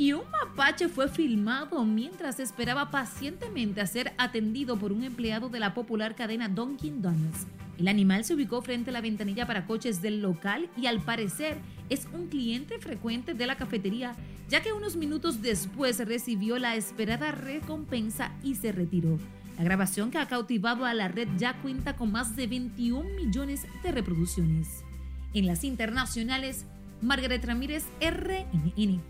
y 0.00 0.14
un 0.14 0.22
mapache 0.30 0.88
fue 0.88 1.08
filmado 1.08 1.84
mientras 1.84 2.40
esperaba 2.40 2.90
pacientemente 2.90 3.82
a 3.82 3.86
ser 3.86 4.14
atendido 4.16 4.78
por 4.78 4.92
un 4.92 5.04
empleado 5.04 5.50
de 5.50 5.60
la 5.60 5.74
popular 5.74 6.16
cadena 6.16 6.48
Dunkin' 6.48 7.02
Donuts. 7.02 7.46
El 7.80 7.88
animal 7.88 8.26
se 8.26 8.34
ubicó 8.34 8.60
frente 8.60 8.90
a 8.90 8.92
la 8.92 9.00
ventanilla 9.00 9.46
para 9.46 9.64
coches 9.64 10.02
del 10.02 10.20
local 10.20 10.68
y 10.76 10.84
al 10.84 11.00
parecer 11.00 11.56
es 11.88 12.06
un 12.12 12.26
cliente 12.28 12.78
frecuente 12.78 13.32
de 13.32 13.46
la 13.46 13.56
cafetería, 13.56 14.14
ya 14.50 14.60
que 14.60 14.74
unos 14.74 14.96
minutos 14.96 15.40
después 15.40 15.98
recibió 16.06 16.58
la 16.58 16.76
esperada 16.76 17.32
recompensa 17.32 18.32
y 18.42 18.56
se 18.56 18.72
retiró. 18.72 19.18
La 19.56 19.64
grabación 19.64 20.10
que 20.10 20.18
ha 20.18 20.28
cautivado 20.28 20.84
a 20.84 20.92
la 20.92 21.08
red 21.08 21.26
ya 21.38 21.54
cuenta 21.62 21.96
con 21.96 22.12
más 22.12 22.36
de 22.36 22.48
21 22.48 23.08
millones 23.16 23.62
de 23.82 23.92
reproducciones. 23.92 24.68
En 25.32 25.46
las 25.46 25.64
internacionales, 25.64 26.66
Margaret 27.00 27.42
Ramírez, 27.42 27.84
RNN. 28.02 29.00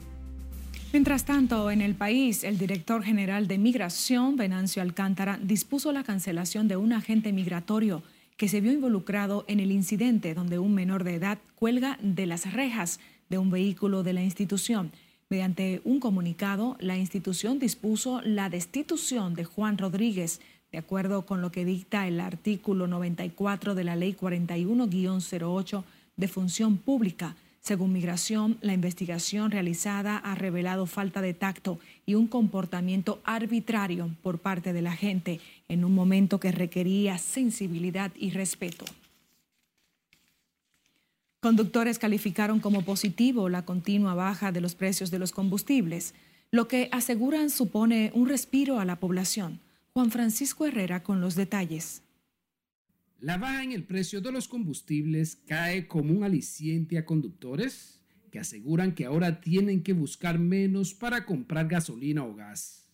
Mientras 0.93 1.25
tanto, 1.25 1.73
en 1.73 1.81
el 1.81 1.97
país, 1.97 2.45
el 2.45 2.57
director 2.57 3.03
general 3.03 3.49
de 3.49 3.59
Migración, 3.59 4.37
Venancio 4.37 4.81
Alcántara, 4.81 5.41
dispuso 5.43 5.91
la 5.91 6.05
cancelación 6.05 6.69
de 6.69 6.77
un 6.77 6.93
agente 6.93 7.33
migratorio 7.33 8.05
que 8.41 8.49
se 8.49 8.63
vio 8.63 8.73
involucrado 8.73 9.45
en 9.49 9.61
el 9.61 9.71
incidente 9.71 10.33
donde 10.33 10.59
un 10.59 10.73
menor 10.73 11.05
de 11.05 11.15
edad 11.15 11.37
cuelga 11.57 11.99
de 12.01 12.25
las 12.25 12.51
rejas 12.55 12.99
de 13.29 13.37
un 13.37 13.51
vehículo 13.51 14.03
de 14.03 14.15
la 14.15 14.23
institución. 14.23 14.93
Mediante 15.29 15.83
un 15.85 16.01
comunicado, 16.01 16.79
la 16.81 16.97
institución 16.97 17.59
dispuso 17.59 18.23
la 18.23 18.49
destitución 18.49 19.35
de 19.35 19.45
Juan 19.45 19.77
Rodríguez, 19.77 20.41
de 20.73 20.79
acuerdo 20.79 21.27
con 21.27 21.43
lo 21.43 21.53
que 21.53 21.67
dicta 21.67 22.09
el 22.09 22.19
artículo 22.19 22.87
94 22.87 23.75
de 23.75 23.85
la 23.85 23.95
Ley 23.95 24.17
41-08 24.19 25.85
de 26.17 26.29
Función 26.29 26.79
Pública 26.79 27.37
según 27.61 27.93
Migración, 27.93 28.57
la 28.63 28.73
investigación 28.73 29.51
realizada 29.51 30.17
ha 30.17 30.35
revelado 30.35 30.87
falta 30.87 31.21
de 31.21 31.35
tacto 31.35 31.79
y 32.07 32.15
un 32.15 32.27
comportamiento 32.27 33.21
arbitrario 33.23 34.11
por 34.23 34.39
parte 34.39 34.73
de 34.73 34.81
la 34.81 34.97
gente 34.97 35.41
en 35.69 35.85
un 35.85 35.95
momento 35.95 36.41
que 36.41 36.53
requería 36.53 37.19
sensibilidad 37.19 38.13
y 38.17 38.31
respeto. 38.31 38.87
Conductores 41.41 41.99
calificaron 41.99 42.61
como 42.61 42.83
positivo 42.83 43.49
la 43.49 43.65
continua 43.65 44.15
baja 44.15 44.53
de 44.53 44.61
los 44.61 44.75
precios 44.75 45.11
de 45.11 45.19
los 45.19 45.33
combustibles, 45.33 46.15
lo 46.51 46.67
que 46.67 46.89
aseguran 46.93 47.51
supone 47.51 48.11
un 48.15 48.29
respiro 48.29 48.81
a 48.81 48.85
la 48.85 48.97
población. 48.97 49.61
Juan 49.93 50.11
Francisco 50.11 50.67
Herrera 50.67 51.03
con 51.03 51.21
los 51.21 51.35
detalles. 51.35 52.03
La 53.21 53.37
baja 53.37 53.63
en 53.63 53.73
el 53.73 53.85
precio 53.85 54.23
de 54.23 54.33
los 54.33 54.49
combustibles 54.49 55.37
cae 55.47 55.87
como 55.87 56.15
un 56.15 56.25
aliciente 56.25 56.97
a 56.97 57.05
conductores 57.05 58.01
que 58.31 58.39
aseguran 58.39 58.95
que 58.95 59.05
ahora 59.05 59.43
tienen 59.43 59.83
que 59.83 59.93
buscar 59.93 60.39
menos 60.39 60.95
para 60.95 61.27
comprar 61.27 61.69
gasolina 61.69 62.25
o 62.25 62.35
gas. 62.35 62.89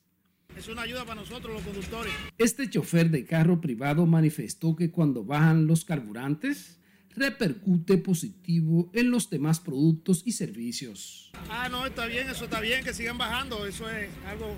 Es 0.56 0.66
una 0.66 0.82
ayuda 0.82 1.04
para 1.04 1.20
nosotros 1.20 1.54
los 1.54 1.62
conductores. 1.62 2.12
Este 2.38 2.68
chofer 2.68 3.10
de 3.10 3.24
carro 3.24 3.60
privado 3.60 4.04
manifestó 4.04 4.74
que 4.74 4.90
cuando 4.90 5.24
bajan 5.24 5.68
los 5.68 5.84
carburantes, 5.84 6.80
repercute 7.10 7.96
positivo 7.96 8.90
en 8.94 9.12
los 9.12 9.30
demás 9.30 9.60
productos 9.60 10.22
y 10.24 10.32
servicios. 10.32 11.30
Ah, 11.48 11.68
no, 11.68 11.86
está 11.86 12.06
bien, 12.06 12.28
eso 12.28 12.46
está 12.46 12.60
bien, 12.60 12.82
que 12.82 12.92
sigan 12.92 13.16
bajando, 13.16 13.64
eso 13.64 13.88
es 13.88 14.08
algo 14.26 14.56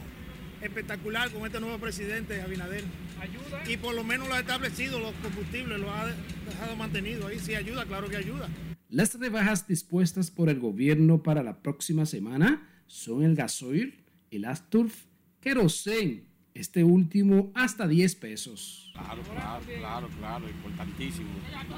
espectacular 0.62 1.30
con 1.30 1.46
este 1.46 1.60
nuevo 1.60 1.78
presidente, 1.78 2.40
Abinader. 2.40 2.84
¿Ayuda? 3.20 3.62
Y 3.70 3.76
por 3.76 3.94
lo 3.94 4.04
menos 4.04 4.28
lo 4.28 4.34
ha 4.34 4.40
establecido, 4.40 4.98
los 4.98 5.12
combustibles, 5.16 5.78
lo 5.78 5.92
ha 5.92 6.06
dejado 6.06 6.76
mantenido 6.76 7.26
ahí. 7.26 7.38
Sí, 7.38 7.54
ayuda, 7.54 7.84
claro 7.84 8.08
que 8.08 8.16
ayuda. 8.16 8.48
Las 8.88 9.18
rebajas 9.18 9.66
dispuestas 9.68 10.30
por 10.30 10.48
el 10.48 10.58
gobierno 10.58 11.22
para 11.22 11.42
la 11.42 11.58
próxima 11.58 12.06
semana 12.06 12.66
son 12.86 13.22
el 13.22 13.34
gasoil, 13.34 14.02
el 14.30 14.44
Asturf, 14.46 15.04
kerosene, 15.40 16.24
este 16.54 16.82
último 16.84 17.52
hasta 17.54 17.86
10 17.86 18.14
pesos. 18.16 18.90
Claro, 18.94 19.22
claro, 19.22 19.62
claro, 19.78 20.08
claro, 20.18 20.48
importantísimo, 20.48 21.28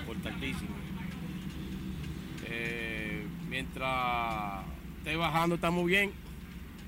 importantísimo. 0.01 0.71
Eh, 2.47 3.27
mientras 3.49 4.65
esté 4.99 5.17
bajando 5.17 5.57
estamos 5.57 5.87
bien. 5.87 6.13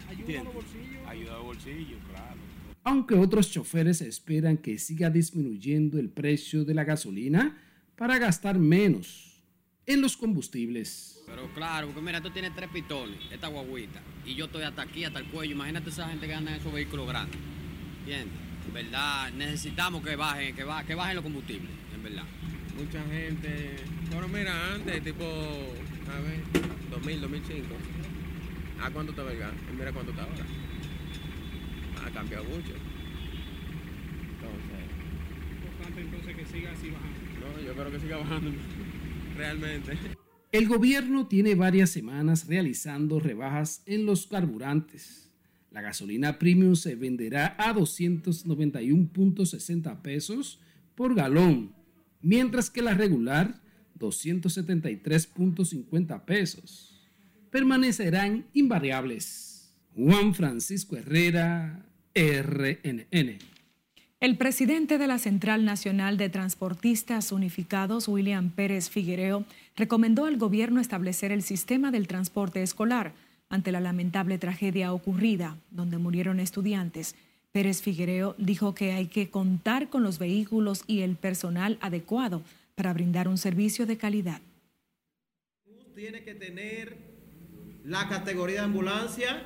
Ayuda 0.09 0.41
a 0.41 0.45
los 0.45 0.55
bolsillos. 0.55 0.92
Ayuda 1.13 1.33
a 1.33 1.37
los 1.37 1.45
bolsillos, 1.45 1.99
claro. 2.09 2.41
Aunque 2.85 3.15
otros 3.15 3.51
choferes 3.51 4.01
esperan 4.01 4.57
que 4.57 4.79
siga 4.79 5.11
disminuyendo 5.11 5.99
el 5.99 6.09
precio 6.09 6.65
de 6.65 6.73
la 6.73 6.85
gasolina 6.85 7.59
para 7.97 8.19
gastar 8.19 8.59
menos 8.59 9.43
en 9.85 10.01
los 10.01 10.17
combustibles. 10.17 11.23
Pero 11.27 11.53
claro, 11.53 11.89
porque 11.89 12.01
mira, 12.01 12.23
tú 12.23 12.31
tienes 12.31 12.55
tres 12.55 12.71
pistones, 12.71 13.19
esta 13.31 13.49
guaguita, 13.49 14.01
y 14.25 14.35
yo 14.35 14.47
estoy 14.47 14.63
hasta 14.63 14.83
aquí, 14.83 15.05
hasta 15.05 15.19
el 15.19 15.27
cuello. 15.27 15.53
Imagínate 15.53 15.91
esa 15.91 16.09
gente 16.09 16.27
que 16.27 16.35
anda 16.35 16.55
en 16.55 16.61
esos 16.61 16.73
vehículos 16.73 17.07
grandes. 17.07 17.39
Bien, 18.07 18.27
en 18.67 18.73
verdad, 18.73 19.31
necesitamos 19.33 20.03
que 20.03 20.17
bajen, 20.17 20.57
que, 20.57 20.65
que 20.87 20.95
bajen 20.95 21.17
los 21.17 21.23
combustibles, 21.23 21.71
en 21.95 22.03
verdad. 22.03 22.25
Mucha 22.79 23.05
gente, 23.05 23.77
bueno, 24.11 24.29
mira, 24.29 24.75
antes, 24.75 25.05
tipo, 25.05 25.25
a 25.25 26.21
ver, 26.21 26.41
2000, 26.91 27.21
2005 27.21 27.75
¿A 28.83 28.91
cuánto 28.91 29.13
está 29.13 29.31
el 29.31 29.39
gas? 29.39 29.53
Mira 29.79 29.93
cuánto 29.93 30.11
está 30.11 30.25
ahora. 30.25 30.45
Ha 32.05 32.11
cambiado 32.11 32.45
mucho. 32.45 32.75
Entonces. 34.35 34.79
Es 35.41 35.51
importante 35.57 36.01
entonces 36.01 36.37
que 36.37 36.47
siga 36.47 36.71
así 36.73 36.91
bajando. 36.91 37.19
No, 37.41 37.61
yo 37.63 37.75
creo 37.75 37.91
que 37.91 38.01
siga 38.01 38.19
bajando. 38.19 38.53
Realmente. 39.37 39.99
El 40.53 40.69
gobierno 40.69 41.27
tiene 41.29 41.55
varias 41.55 41.91
semanas 41.91 42.47
realizando 42.47 43.21
rebajas 43.21 43.83
en 43.87 44.05
los 44.05 44.27
carburantes. 44.27 45.31
La 45.71 45.81
gasolina 45.81 46.39
premium 46.39 46.77
se 46.77 46.95
venderá 46.95 47.57
a 47.59 47.75
291.60 47.75 50.03
pesos 50.03 50.61
por 50.95 51.15
galón, 51.15 51.73
mientras 52.21 52.69
que 52.69 52.83
la 52.83 52.93
regular 52.93 53.63
273.50 53.99 56.27
pesos 56.27 57.09
permanecerán 57.51 58.45
invariables. 58.53 59.73
Juan 59.95 60.35
Francisco 60.35 60.97
Herrera, 60.97 61.87
RNN. 62.15 63.39
El 64.21 64.37
presidente 64.37 64.99
de 64.99 65.07
la 65.07 65.19
Central 65.19 65.65
Nacional 65.65 66.17
de 66.17 66.29
Transportistas 66.29 67.33
Unificados, 67.33 68.07
William 68.07 68.51
Pérez 68.51 68.89
Figuereo, 68.89 69.45
recomendó 69.75 70.27
al 70.27 70.37
gobierno 70.37 70.81
establecer 70.81 71.33
el 71.33 71.43
sistema 71.43 71.91
del 71.91 72.07
transporte 72.07 72.63
escolar 72.63 73.15
ante 73.49 73.73
la 73.73 73.81
lamentable 73.81 74.39
tragedia 74.39 74.93
ocurrida, 74.93 75.57
donde 75.71 75.99
murieron 75.99 76.39
estudiantes. 76.39 77.17
Pérez 77.51 77.83
Figuereo 77.83 78.35
dijo 78.39 78.75
que 78.75 78.93
hay 78.93 79.07
que 79.07 79.29
contar 79.29 79.89
con 79.89 80.03
los 80.03 80.19
vehículos 80.19 80.85
y 80.87 81.01
el 81.01 81.17
personal 81.17 81.79
adecuado 81.81 82.43
para 82.75 82.93
brindar 82.93 83.29
un 83.29 83.39
servicio 83.39 83.87
de 83.87 83.97
calidad. 83.97 84.41
Tiene 85.95 86.23
que 86.23 86.35
tener 86.35 86.97
la 87.85 88.09
categoría 88.09 88.61
de 88.61 88.67
ambulancia, 88.67 89.43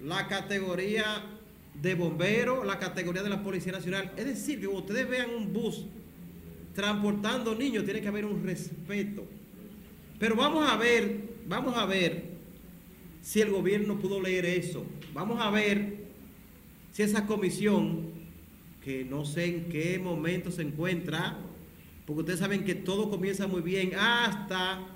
la 0.00 0.28
categoría 0.28 1.39
de 1.74 1.94
bombero, 1.94 2.64
la 2.64 2.78
categoría 2.78 3.22
de 3.22 3.30
la 3.30 3.42
Policía 3.42 3.72
Nacional. 3.72 4.12
Es 4.16 4.26
decir, 4.26 4.60
que 4.60 4.66
ustedes 4.66 5.08
vean 5.08 5.30
un 5.30 5.52
bus 5.52 5.84
transportando 6.74 7.54
niños, 7.54 7.84
tiene 7.84 8.00
que 8.00 8.08
haber 8.08 8.24
un 8.24 8.42
respeto. 8.44 9.24
Pero 10.18 10.36
vamos 10.36 10.68
a 10.68 10.76
ver, 10.76 11.20
vamos 11.46 11.76
a 11.76 11.86
ver 11.86 12.24
si 13.22 13.40
el 13.40 13.50
gobierno 13.50 13.98
pudo 13.98 14.20
leer 14.20 14.44
eso. 14.46 14.84
Vamos 15.12 15.40
a 15.40 15.50
ver 15.50 15.98
si 16.92 17.02
esa 17.02 17.26
comisión, 17.26 18.10
que 18.82 19.04
no 19.04 19.24
sé 19.24 19.46
en 19.46 19.64
qué 19.68 19.98
momento 19.98 20.50
se 20.50 20.62
encuentra, 20.62 21.38
porque 22.06 22.20
ustedes 22.20 22.40
saben 22.40 22.64
que 22.64 22.74
todo 22.74 23.10
comienza 23.10 23.46
muy 23.46 23.62
bien 23.62 23.92
hasta 23.94 24.86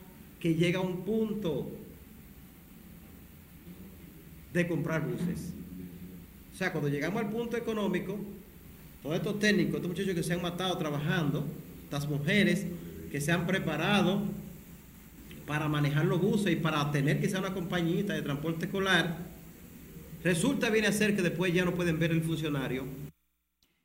que 0.41 0.55
llega 0.55 0.81
un 0.81 1.05
punto 1.05 1.71
de 4.53 4.69
comprar 4.69 5.07
buses. 5.07 5.53
O 6.55 6.57
sea, 6.57 6.71
cuando 6.71 6.89
llegamos 6.89 7.21
al 7.21 7.31
punto 7.31 7.57
económico, 7.57 8.17
todos 9.03 9.17
estos 9.17 9.41
técnicos, 9.41 9.75
estos 9.75 9.89
muchachos 9.89 10.15
que 10.15 10.23
se 10.23 10.35
han 10.35 10.41
matado 10.41 10.79
trabajando, 10.79 11.45
estas 11.83 12.09
mujeres 12.09 12.65
que 13.11 13.21
se 13.21 13.33
han 13.33 13.45
preparado 13.45 14.23
para 15.49 15.69
manejar 15.69 16.05
los 16.05 16.23
buses 16.23 16.53
y 16.53 16.57
para 16.57 16.93
tener 16.93 17.21
quizá 17.21 17.41
una 17.41 17.53
compañita 17.53 18.15
de 18.15 18.23
transporte 18.23 18.67
escolar, 18.67 19.17
resulta 20.23 20.71
viene 20.71 20.87
a 20.87 20.93
ser 20.93 21.17
que 21.17 21.23
después 21.23 21.53
ya 21.53 21.65
no 21.65 21.75
pueden 21.75 21.99
ver 21.99 22.13
el 22.13 22.23
funcionario. 22.23 22.85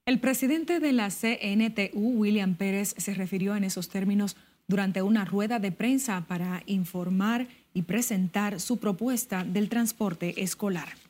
El 0.05 0.19
presidente 0.19 0.79
de 0.79 0.93
la 0.93 1.09
CNTU, 1.09 2.19
William 2.19 2.53
Pérez, 2.53 2.93
se 2.97 3.15
refirió 3.15 3.55
en 3.55 3.63
esos 3.63 3.89
términos 3.89 4.38
durante 4.67 5.01
una 5.01 5.25
rueda 5.25 5.57
de 5.57 5.71
prensa 5.71 6.23
para 6.27 6.61
informar 6.67 7.47
y 7.73 7.81
presentar 7.81 8.59
su 8.59 8.77
propuesta 8.77 9.43
del 9.43 9.69
transporte 9.69 10.43
escolar. 10.43 11.08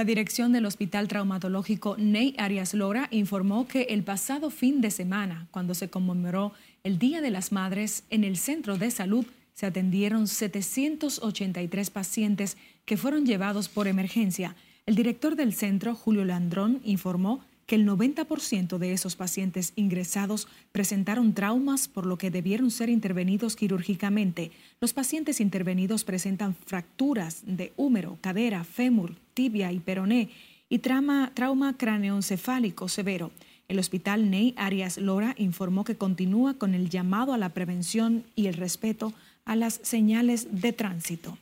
La 0.00 0.04
dirección 0.04 0.50
del 0.50 0.64
Hospital 0.64 1.08
Traumatológico 1.08 1.94
Ney 1.98 2.34
Arias 2.38 2.72
Lora 2.72 3.08
informó 3.10 3.68
que 3.68 3.82
el 3.90 4.02
pasado 4.02 4.48
fin 4.48 4.80
de 4.80 4.90
semana, 4.90 5.46
cuando 5.50 5.74
se 5.74 5.90
conmemoró 5.90 6.54
el 6.84 6.98
Día 6.98 7.20
de 7.20 7.28
las 7.28 7.52
Madres, 7.52 8.04
en 8.08 8.24
el 8.24 8.38
centro 8.38 8.78
de 8.78 8.90
salud 8.90 9.26
se 9.52 9.66
atendieron 9.66 10.26
783 10.26 11.90
pacientes 11.90 12.56
que 12.86 12.96
fueron 12.96 13.26
llevados 13.26 13.68
por 13.68 13.88
emergencia. 13.88 14.56
El 14.86 14.94
director 14.94 15.36
del 15.36 15.52
centro, 15.52 15.94
Julio 15.94 16.24
Landrón, 16.24 16.80
informó 16.82 17.44
que 17.70 17.76
el 17.76 17.86
90% 17.86 18.78
de 18.78 18.92
esos 18.92 19.14
pacientes 19.14 19.74
ingresados 19.76 20.48
presentaron 20.72 21.34
traumas 21.34 21.86
por 21.86 22.04
lo 22.04 22.18
que 22.18 22.32
debieron 22.32 22.72
ser 22.72 22.88
intervenidos 22.88 23.54
quirúrgicamente. 23.54 24.50
Los 24.80 24.92
pacientes 24.92 25.40
intervenidos 25.40 26.02
presentan 26.02 26.56
fracturas 26.56 27.42
de 27.46 27.72
húmero, 27.76 28.18
cadera, 28.22 28.64
fémur, 28.64 29.14
tibia 29.34 29.70
y 29.70 29.78
peroné 29.78 30.30
y 30.68 30.80
trauma, 30.80 31.30
trauma 31.32 31.76
craneoencefálico 31.76 32.88
severo. 32.88 33.30
El 33.68 33.78
hospital 33.78 34.30
Ney 34.30 34.52
Arias 34.56 34.98
Lora 34.98 35.36
informó 35.38 35.84
que 35.84 35.94
continúa 35.94 36.54
con 36.54 36.74
el 36.74 36.90
llamado 36.90 37.34
a 37.34 37.38
la 37.38 37.50
prevención 37.50 38.24
y 38.34 38.48
el 38.48 38.54
respeto 38.54 39.12
a 39.44 39.54
las 39.54 39.78
señales 39.84 40.60
de 40.60 40.72
tránsito. 40.72 41.38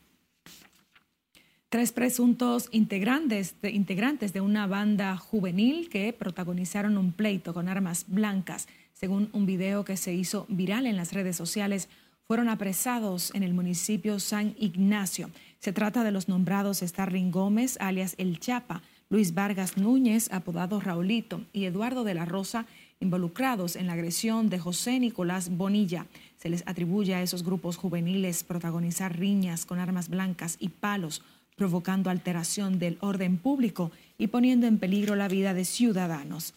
Tres 1.70 1.92
presuntos 1.92 2.70
integrantes 2.72 3.60
de, 3.60 3.70
integrantes 3.70 4.32
de 4.32 4.40
una 4.40 4.66
banda 4.66 5.18
juvenil 5.18 5.90
que 5.90 6.14
protagonizaron 6.14 6.96
un 6.96 7.12
pleito 7.12 7.52
con 7.52 7.68
armas 7.68 8.06
blancas, 8.08 8.68
según 8.94 9.28
un 9.34 9.44
video 9.44 9.84
que 9.84 9.98
se 9.98 10.14
hizo 10.14 10.46
viral 10.48 10.86
en 10.86 10.96
las 10.96 11.12
redes 11.12 11.36
sociales, 11.36 11.90
fueron 12.26 12.48
apresados 12.48 13.34
en 13.34 13.42
el 13.42 13.52
municipio 13.52 14.18
San 14.18 14.54
Ignacio. 14.58 15.30
Se 15.58 15.74
trata 15.74 16.04
de 16.04 16.10
los 16.10 16.26
nombrados 16.26 16.78
Starling 16.78 17.30
Gómez, 17.30 17.76
alias 17.80 18.14
El 18.16 18.40
Chapa, 18.40 18.80
Luis 19.10 19.34
Vargas 19.34 19.76
Núñez, 19.76 20.32
apodado 20.32 20.80
Raulito, 20.80 21.42
y 21.52 21.66
Eduardo 21.66 22.02
de 22.02 22.14
la 22.14 22.24
Rosa, 22.24 22.64
involucrados 22.98 23.76
en 23.76 23.88
la 23.88 23.92
agresión 23.92 24.48
de 24.48 24.58
José 24.58 25.00
Nicolás 25.00 25.50
Bonilla. 25.50 26.06
Se 26.38 26.48
les 26.48 26.66
atribuye 26.66 27.14
a 27.14 27.22
esos 27.22 27.44
grupos 27.44 27.76
juveniles 27.76 28.42
protagonizar 28.42 29.18
riñas 29.18 29.66
con 29.66 29.78
armas 29.78 30.08
blancas 30.08 30.56
y 30.58 30.70
palos 30.70 31.22
provocando 31.58 32.08
alteración 32.08 32.78
del 32.78 32.96
orden 33.00 33.36
público 33.36 33.90
y 34.16 34.28
poniendo 34.28 34.66
en 34.66 34.78
peligro 34.78 35.16
la 35.16 35.28
vida 35.28 35.52
de 35.52 35.66
ciudadanos. 35.66 36.54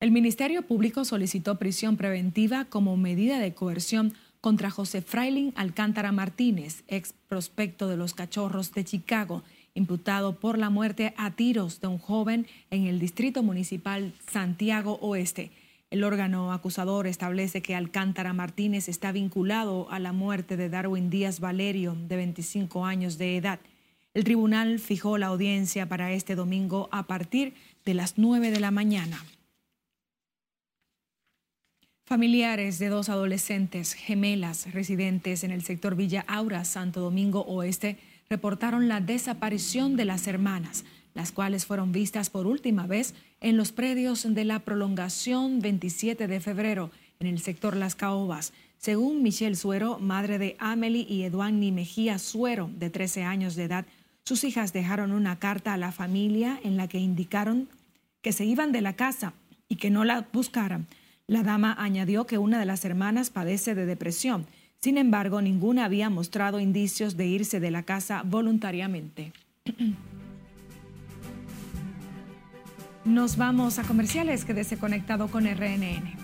El 0.00 0.10
Ministerio 0.10 0.62
Público 0.62 1.04
solicitó 1.04 1.58
prisión 1.58 1.98
preventiva 1.98 2.64
como 2.64 2.96
medida 2.96 3.38
de 3.38 3.52
coerción 3.52 4.14
contra 4.40 4.70
José 4.70 5.02
Frailing 5.02 5.52
Alcántara 5.54 6.10
Martínez, 6.10 6.84
ex 6.88 7.12
prospecto 7.28 7.86
de 7.86 7.98
los 7.98 8.14
Cachorros 8.14 8.72
de 8.72 8.84
Chicago, 8.84 9.42
imputado 9.74 10.40
por 10.40 10.56
la 10.56 10.70
muerte 10.70 11.12
a 11.18 11.32
tiros 11.32 11.82
de 11.82 11.88
un 11.88 11.98
joven 11.98 12.46
en 12.70 12.86
el 12.86 12.98
Distrito 12.98 13.42
Municipal 13.42 14.14
Santiago 14.26 14.98
Oeste. 15.02 15.50
El 15.90 16.04
órgano 16.04 16.52
acusador 16.52 17.08
establece 17.08 17.62
que 17.62 17.74
Alcántara 17.74 18.32
Martínez 18.32 18.88
está 18.88 19.10
vinculado 19.10 19.90
a 19.90 19.98
la 19.98 20.12
muerte 20.12 20.56
de 20.56 20.68
Darwin 20.68 21.10
Díaz 21.10 21.40
Valerio, 21.40 21.96
de 21.96 22.14
25 22.14 22.86
años 22.86 23.18
de 23.18 23.36
edad. 23.36 23.58
El 24.14 24.22
tribunal 24.22 24.78
fijó 24.78 25.18
la 25.18 25.26
audiencia 25.26 25.88
para 25.88 26.12
este 26.12 26.36
domingo 26.36 26.88
a 26.92 27.08
partir 27.08 27.54
de 27.84 27.94
las 27.94 28.18
9 28.18 28.52
de 28.52 28.60
la 28.60 28.70
mañana. 28.70 29.24
Familiares 32.06 32.78
de 32.78 32.88
dos 32.88 33.08
adolescentes 33.08 33.94
gemelas 33.94 34.72
residentes 34.72 35.42
en 35.42 35.50
el 35.50 35.62
sector 35.62 35.96
Villa 35.96 36.24
Aura, 36.28 36.64
Santo 36.64 37.00
Domingo 37.00 37.40
Oeste, 37.42 37.98
reportaron 38.28 38.86
la 38.86 39.00
desaparición 39.00 39.96
de 39.96 40.04
las 40.04 40.28
hermanas 40.28 40.84
las 41.14 41.32
cuales 41.32 41.66
fueron 41.66 41.92
vistas 41.92 42.30
por 42.30 42.46
última 42.46 42.86
vez 42.86 43.14
en 43.40 43.56
los 43.56 43.72
predios 43.72 44.26
de 44.34 44.44
la 44.44 44.60
prolongación 44.60 45.60
27 45.60 46.26
de 46.26 46.40
febrero 46.40 46.90
en 47.18 47.26
el 47.26 47.40
sector 47.40 47.76
Las 47.76 47.94
Caobas. 47.94 48.52
Según 48.78 49.22
Michelle 49.22 49.56
Suero, 49.56 49.98
madre 49.98 50.38
de 50.38 50.56
Amelie 50.58 51.06
y 51.08 51.22
Eduani 51.24 51.72
Mejía 51.72 52.18
Suero, 52.18 52.70
de 52.74 52.88
13 52.90 53.24
años 53.24 53.54
de 53.54 53.64
edad, 53.64 53.86
sus 54.24 54.44
hijas 54.44 54.72
dejaron 54.72 55.12
una 55.12 55.38
carta 55.38 55.74
a 55.74 55.76
la 55.76 55.92
familia 55.92 56.58
en 56.62 56.76
la 56.76 56.88
que 56.88 56.98
indicaron 56.98 57.68
que 58.22 58.32
se 58.32 58.44
iban 58.44 58.72
de 58.72 58.80
la 58.80 58.94
casa 58.94 59.32
y 59.68 59.76
que 59.76 59.90
no 59.90 60.04
la 60.04 60.26
buscaran. 60.32 60.86
La 61.26 61.42
dama 61.42 61.76
añadió 61.78 62.26
que 62.26 62.38
una 62.38 62.58
de 62.58 62.66
las 62.66 62.84
hermanas 62.84 63.30
padece 63.30 63.74
de 63.74 63.86
depresión. 63.86 64.46
Sin 64.78 64.98
embargo, 64.98 65.42
ninguna 65.42 65.84
había 65.84 66.10
mostrado 66.10 66.58
indicios 66.58 67.16
de 67.16 67.26
irse 67.26 67.60
de 67.60 67.70
la 67.70 67.82
casa 67.82 68.22
voluntariamente. 68.24 69.32
Nos 73.04 73.38
vamos 73.38 73.78
a 73.78 73.82
comerciales, 73.84 74.44
quédese 74.44 74.76
conectado 74.76 75.28
con 75.28 75.46
RNN. 75.46 76.19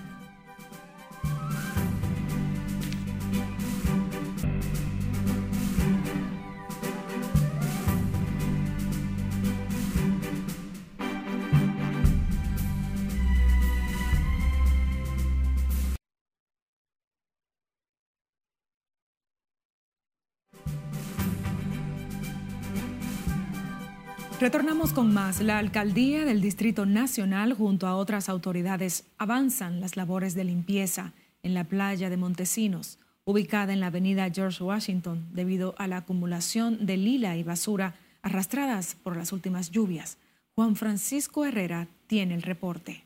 Retornamos 24.38 24.92
con 24.92 25.14
más. 25.14 25.40
La 25.40 25.56
alcaldía 25.56 26.26
del 26.26 26.42
Distrito 26.42 26.84
Nacional 26.84 27.54
junto 27.54 27.86
a 27.86 27.96
otras 27.96 28.28
autoridades 28.28 29.04
avanzan 29.16 29.80
las 29.80 29.96
labores 29.96 30.34
de 30.34 30.44
limpieza 30.44 31.14
en 31.42 31.54
la 31.54 31.64
playa 31.64 32.10
de 32.10 32.18
Montesinos, 32.18 32.98
ubicada 33.24 33.72
en 33.72 33.80
la 33.80 33.86
avenida 33.86 34.30
George 34.30 34.62
Washington, 34.62 35.26
debido 35.32 35.74
a 35.78 35.86
la 35.86 35.98
acumulación 35.98 36.84
de 36.84 36.98
lila 36.98 37.34
y 37.38 37.44
basura 37.44 37.94
arrastradas 38.20 38.94
por 39.02 39.16
las 39.16 39.32
últimas 39.32 39.70
lluvias. 39.70 40.18
Juan 40.54 40.76
Francisco 40.76 41.46
Herrera 41.46 41.88
tiene 42.06 42.34
el 42.34 42.42
reporte. 42.42 43.04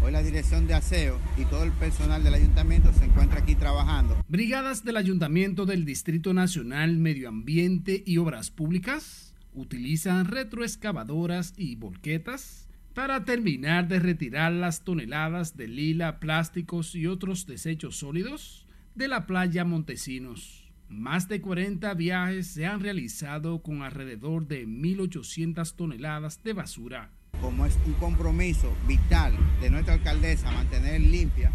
Hoy 0.00 0.12
la 0.12 0.22
dirección 0.22 0.68
de 0.68 0.74
aseo 0.74 1.18
y 1.36 1.46
todo 1.46 1.64
el 1.64 1.72
personal 1.72 2.22
del 2.22 2.34
ayuntamiento 2.34 2.92
se 2.92 3.06
encuentra 3.06 3.40
aquí 3.40 3.56
trabajando. 3.56 4.24
Brigadas 4.28 4.84
del 4.84 4.98
Ayuntamiento 4.98 5.66
del 5.66 5.84
Distrito 5.84 6.32
Nacional, 6.32 6.96
Medio 6.96 7.28
Ambiente 7.28 8.04
y 8.06 8.18
Obras 8.18 8.52
Públicas 8.52 9.29
utilizan 9.60 10.26
retroexcavadoras 10.26 11.54
y 11.56 11.76
volquetas 11.76 12.68
para 12.94 13.24
terminar 13.24 13.86
de 13.88 14.00
retirar 14.00 14.52
las 14.52 14.82
toneladas 14.82 15.56
de 15.56 15.68
lila, 15.68 16.18
plásticos 16.18 16.94
y 16.94 17.06
otros 17.06 17.46
desechos 17.46 17.96
sólidos 17.96 18.66
de 18.94 19.08
la 19.08 19.26
playa 19.26 19.64
Montesinos. 19.64 20.68
Más 20.88 21.28
de 21.28 21.40
40 21.40 21.94
viajes 21.94 22.48
se 22.48 22.66
han 22.66 22.80
realizado 22.80 23.62
con 23.62 23.82
alrededor 23.82 24.48
de 24.48 24.66
1.800 24.66 25.76
toneladas 25.76 26.42
de 26.42 26.52
basura. 26.52 27.10
Como 27.40 27.64
es 27.64 27.78
un 27.86 27.92
compromiso 27.94 28.74
vital 28.88 29.32
de 29.60 29.70
nuestra 29.70 29.94
alcaldesa 29.94 30.50
mantener 30.50 31.00
limpia 31.00 31.52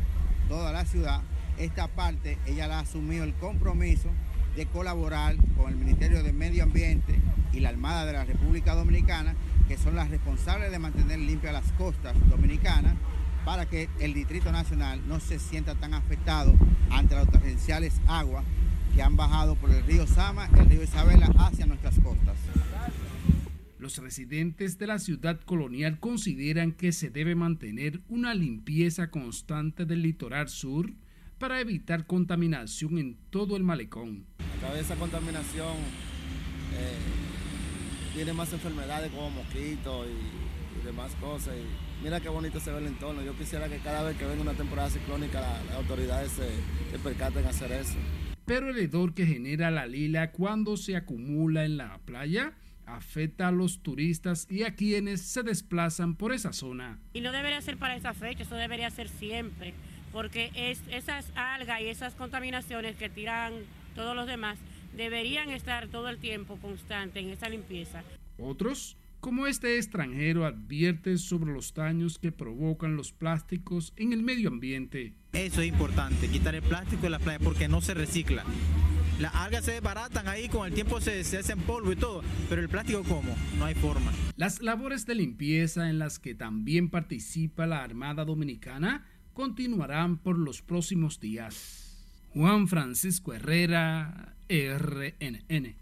toda 0.47 0.71
la 0.71 0.85
ciudad, 0.85 1.21
esta 1.57 1.87
parte 1.89 2.37
ella 2.45 2.67
la 2.67 2.79
ha 2.79 2.81
asumido 2.81 3.25
el 3.25 3.33
compromiso 3.33 4.09
de 4.55 4.65
colaborar 4.67 5.35
con 5.57 5.71
el 5.71 5.77
Ministerio 5.77 6.23
de 6.23 6.33
Medio 6.33 6.63
Ambiente 6.63 7.15
y 7.51 7.59
la 7.59 7.69
Armada 7.69 8.05
de 8.05 8.13
la 8.13 8.25
República 8.25 8.73
Dominicana, 8.73 9.35
que 9.67 9.77
son 9.77 9.95
las 9.95 10.09
responsables 10.09 10.71
de 10.71 10.79
mantener 10.79 11.19
limpias 11.19 11.53
las 11.53 11.71
costas 11.73 12.15
dominicanas, 12.29 12.95
para 13.43 13.67
que 13.67 13.89
el 13.99 14.13
Distrito 14.13 14.51
Nacional 14.51 15.01
no 15.07 15.19
se 15.19 15.39
sienta 15.39 15.75
tan 15.75 15.93
afectado 15.93 16.53
ante 16.89 17.15
las 17.15 17.29
torrenciales 17.29 18.01
aguas 18.07 18.43
que 18.95 19.03
han 19.03 19.17
bajado 19.17 19.55
por 19.55 19.69
el 19.69 19.83
río 19.83 20.07
Sama 20.07 20.49
el 20.57 20.69
río 20.69 20.83
Isabela 20.83 21.27
hacia 21.37 21.65
nuestras 21.65 21.99
costas. 21.99 22.37
Los 23.77 23.97
residentes 23.99 24.79
de 24.79 24.87
la 24.87 24.97
ciudad 24.97 25.39
colonial 25.41 25.99
consideran 25.99 26.71
que 26.71 26.91
se 26.91 27.09
debe 27.11 27.35
mantener 27.35 28.01
una 28.09 28.33
limpieza 28.33 29.11
constante 29.11 29.85
del 29.85 30.01
litoral 30.01 30.49
sur 30.49 30.91
para 31.37 31.59
evitar 31.59 32.07
contaminación 32.07 32.97
en 32.97 33.17
todo 33.29 33.57
el 33.57 33.63
malecón. 33.63 34.25
A 34.65 34.69
través 34.69 34.87
de 34.87 34.93
esa 34.93 34.99
contaminación 34.99 35.75
eh, 36.73 38.15
tiene 38.15 38.33
más 38.33 38.51
enfermedades 38.51 39.11
como 39.11 39.29
mosquitos 39.29 40.07
y, 40.07 40.83
demás 40.83 41.13
cosas. 41.21 41.53
Y 41.55 42.03
mira 42.03 42.19
qué 42.19 42.29
bonito 42.29 42.59
se 42.59 42.71
ve 42.71 42.79
el 42.79 42.87
entorno. 42.87 43.21
Yo 43.21 43.35
quisiera 43.37 43.69
que 43.69 43.77
cada 43.77 44.01
vez 44.01 44.17
que 44.17 44.25
venga 44.25 44.41
una 44.41 44.53
temporada 44.53 44.89
ciclónica 44.89 45.39
las 45.39 45.75
autoridades 45.75 46.31
se, 46.31 46.47
se 46.91 46.99
percaten 46.99 47.45
hacer 47.45 47.71
eso. 47.71 47.95
Pero 48.45 48.69
el 48.69 48.77
hedor 48.79 49.13
que 49.13 49.27
genera 49.27 49.69
la 49.69 49.85
lila 49.85 50.31
cuando 50.31 50.77
se 50.77 50.95
acumula 50.95 51.63
en 51.63 51.77
la 51.77 51.99
playa 52.05 52.53
afecta 52.87 53.49
a 53.49 53.51
los 53.51 53.83
turistas 53.83 54.47
y 54.49 54.63
a 54.63 54.75
quienes 54.75 55.21
se 55.21 55.43
desplazan 55.43 56.15
por 56.15 56.33
esa 56.33 56.53
zona. 56.53 56.99
Y 57.13 57.21
no 57.21 57.31
debería 57.31 57.61
ser 57.61 57.77
para 57.77 57.95
esa 57.95 58.13
fecha, 58.13 58.43
eso 58.43 58.55
debería 58.55 58.89
ser 58.89 59.09
siempre 59.09 59.75
porque 60.15 60.49
es, 60.55 60.81
esas 60.89 61.29
algas 61.35 61.81
y 61.81 61.87
esas 61.87 62.15
contaminaciones 62.15 62.95
que 62.95 63.09
tiran 63.09 63.51
todos 63.95 64.15
los 64.15 64.27
demás 64.27 64.57
deberían 64.95 65.49
estar 65.49 65.87
todo 65.87 66.09
el 66.09 66.17
tiempo 66.17 66.57
constante 66.57 67.19
en 67.19 67.29
esa 67.29 67.49
limpieza. 67.49 68.03
Otros, 68.37 68.97
como 69.19 69.47
este 69.47 69.77
extranjero, 69.77 70.45
advierten 70.45 71.17
sobre 71.17 71.51
los 71.51 71.73
daños 71.73 72.19
que 72.19 72.31
provocan 72.31 72.95
los 72.95 73.11
plásticos 73.11 73.93
en 73.97 74.13
el 74.13 74.21
medio 74.21 74.49
ambiente. 74.49 75.13
Eso 75.33 75.61
es 75.61 75.67
importante, 75.67 76.27
quitar 76.27 76.55
el 76.55 76.61
plástico 76.61 77.03
de 77.03 77.09
la 77.09 77.19
playa 77.19 77.39
porque 77.39 77.67
no 77.67 77.81
se 77.81 77.93
recicla. 77.93 78.43
Las 79.19 79.33
algas 79.33 79.63
se 79.63 79.71
desbaratan 79.71 80.27
ahí, 80.27 80.49
con 80.49 80.67
el 80.67 80.73
tiempo 80.73 80.99
se, 80.99 81.23
se 81.23 81.37
hacen 81.37 81.59
polvo 81.61 81.93
y 81.93 81.95
todo, 81.95 82.21
pero 82.49 82.61
el 82.61 82.67
plástico 82.67 83.03
¿cómo? 83.03 83.33
No 83.57 83.63
hay 83.63 83.73
forma. 83.73 84.11
Las 84.35 84.61
labores 84.61 85.05
de 85.05 85.15
limpieza 85.15 85.89
en 85.89 85.99
las 85.99 86.19
que 86.19 86.35
también 86.35 86.89
participa 86.89 87.65
la 87.65 87.81
Armada 87.81 88.25
Dominicana 88.25 89.05
continuarán 89.33 90.17
por 90.17 90.37
los 90.37 90.61
próximos 90.61 91.21
días. 91.21 91.84
Juan 92.35 92.67
Francisco 92.67 93.33
Herrera, 93.33 94.35
RNN. 94.49 95.73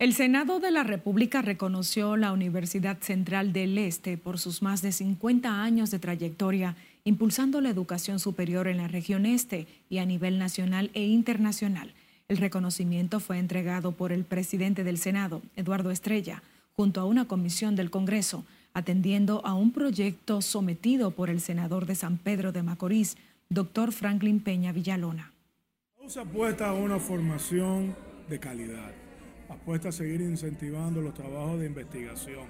El 0.00 0.14
Senado 0.14 0.58
de 0.58 0.72
la 0.72 0.82
República 0.82 1.42
reconoció 1.42 2.16
la 2.16 2.32
Universidad 2.32 2.98
Central 3.00 3.52
del 3.52 3.78
Este 3.78 4.18
por 4.18 4.40
sus 4.40 4.62
más 4.62 4.82
de 4.82 4.90
50 4.90 5.62
años 5.62 5.92
de 5.92 6.00
trayectoria 6.00 6.74
impulsando 7.04 7.60
la 7.60 7.70
educación 7.70 8.18
superior 8.18 8.66
en 8.66 8.78
la 8.78 8.88
región 8.88 9.26
este 9.26 9.68
y 9.88 9.98
a 9.98 10.06
nivel 10.06 10.40
nacional 10.40 10.90
e 10.92 11.06
internacional. 11.06 11.94
El 12.26 12.38
reconocimiento 12.38 13.20
fue 13.20 13.38
entregado 13.38 13.92
por 13.92 14.10
el 14.10 14.24
presidente 14.24 14.82
del 14.82 14.98
Senado, 14.98 15.40
Eduardo 15.54 15.92
Estrella, 15.92 16.42
junto 16.74 17.00
a 17.00 17.04
una 17.04 17.26
comisión 17.26 17.76
del 17.76 17.90
Congreso 17.90 18.44
atendiendo 18.74 19.40
a 19.46 19.54
un 19.54 19.70
proyecto 19.70 20.42
sometido 20.42 21.12
por 21.12 21.30
el 21.30 21.40
senador 21.40 21.86
de 21.86 21.94
San 21.94 22.18
Pedro 22.18 22.50
de 22.50 22.64
Macorís, 22.64 23.16
doctor 23.48 23.92
Franklin 23.92 24.40
Peña 24.40 24.72
Villalona. 24.72 25.32
Apuesta 26.18 26.68
a 26.68 26.72
una 26.72 26.98
formación 26.98 27.94
de 28.28 28.40
calidad, 28.40 28.90
apuesta 29.48 29.90
a 29.90 29.92
seguir 29.92 30.20
incentivando 30.20 31.00
los 31.00 31.14
trabajos 31.14 31.60
de 31.60 31.66
investigación, 31.66 32.46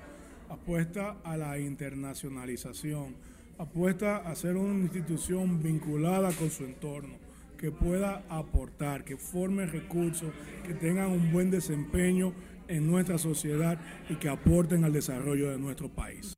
apuesta 0.49 1.17
a 1.25 1.37
la 1.37 1.59
internacionalización, 1.59 3.17
apuesta 3.59 4.17
a 4.17 4.35
ser 4.35 4.57
una 4.57 4.81
institución 4.81 5.63
vinculada 5.63 6.33
con 6.33 6.51
su 6.51 6.65
entorno, 6.65 7.15
que 7.59 7.71
pueda 7.71 8.25
aportar, 8.31 9.05
que 9.05 9.19
forme 9.19 9.67
recursos, 9.67 10.33
que 10.67 10.73
tengan 10.73 11.11
un 11.11 11.31
buen 11.31 11.51
desempeño 11.51 12.33
en 12.67 12.87
nuestra 12.87 13.19
sociedad 13.19 13.79
y 14.09 14.15
que 14.15 14.31
aporten 14.31 14.85
al 14.85 14.93
desarrollo 14.95 15.51
de 15.51 15.59
nuestro 15.59 15.91
país. 15.91 16.35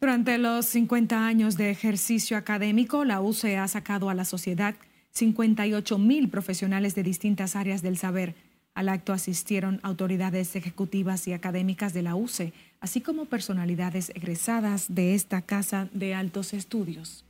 Durante 0.00 0.38
los 0.38 0.66
50 0.66 1.26
años 1.26 1.56
de 1.56 1.70
ejercicio 1.70 2.36
académico, 2.36 3.04
la 3.04 3.20
UCE 3.20 3.58
ha 3.58 3.68
sacado 3.68 4.10
a 4.10 4.14
la 4.14 4.24
sociedad 4.24 4.74
58 5.12 5.98
mil 5.98 6.28
profesionales 6.28 6.94
de 6.94 7.02
distintas 7.02 7.56
áreas 7.56 7.82
del 7.82 7.96
saber. 7.96 8.34
Al 8.74 8.88
acto 8.88 9.12
asistieron 9.12 9.80
autoridades 9.82 10.54
ejecutivas 10.56 11.26
y 11.26 11.32
académicas 11.32 11.92
de 11.92 12.02
la 12.02 12.14
UCE, 12.14 12.52
así 12.80 13.00
como 13.00 13.26
personalidades 13.26 14.10
egresadas 14.14 14.86
de 14.94 15.14
esta 15.14 15.42
casa 15.42 15.88
de 15.92 16.14
altos 16.14 16.54
estudios. 16.54 17.24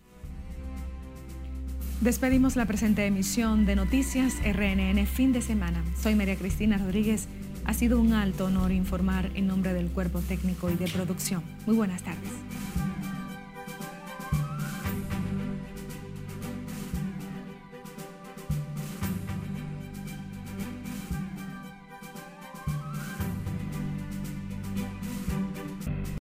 Despedimos 2.00 2.56
la 2.56 2.64
presente 2.64 3.04
emisión 3.04 3.66
de 3.66 3.76
Noticias 3.76 4.34
RNN 4.42 5.06
fin 5.06 5.32
de 5.32 5.42
semana. 5.42 5.84
Soy 6.00 6.14
María 6.14 6.36
Cristina 6.36 6.78
Rodríguez. 6.78 7.28
Ha 7.66 7.74
sido 7.74 8.00
un 8.00 8.14
alto 8.14 8.46
honor 8.46 8.72
informar 8.72 9.30
en 9.34 9.46
nombre 9.46 9.74
del 9.74 9.88
cuerpo 9.88 10.20
técnico 10.20 10.70
y 10.70 10.76
de 10.76 10.88
producción. 10.88 11.42
Muy 11.66 11.76
buenas 11.76 12.02
tardes. 12.02 12.30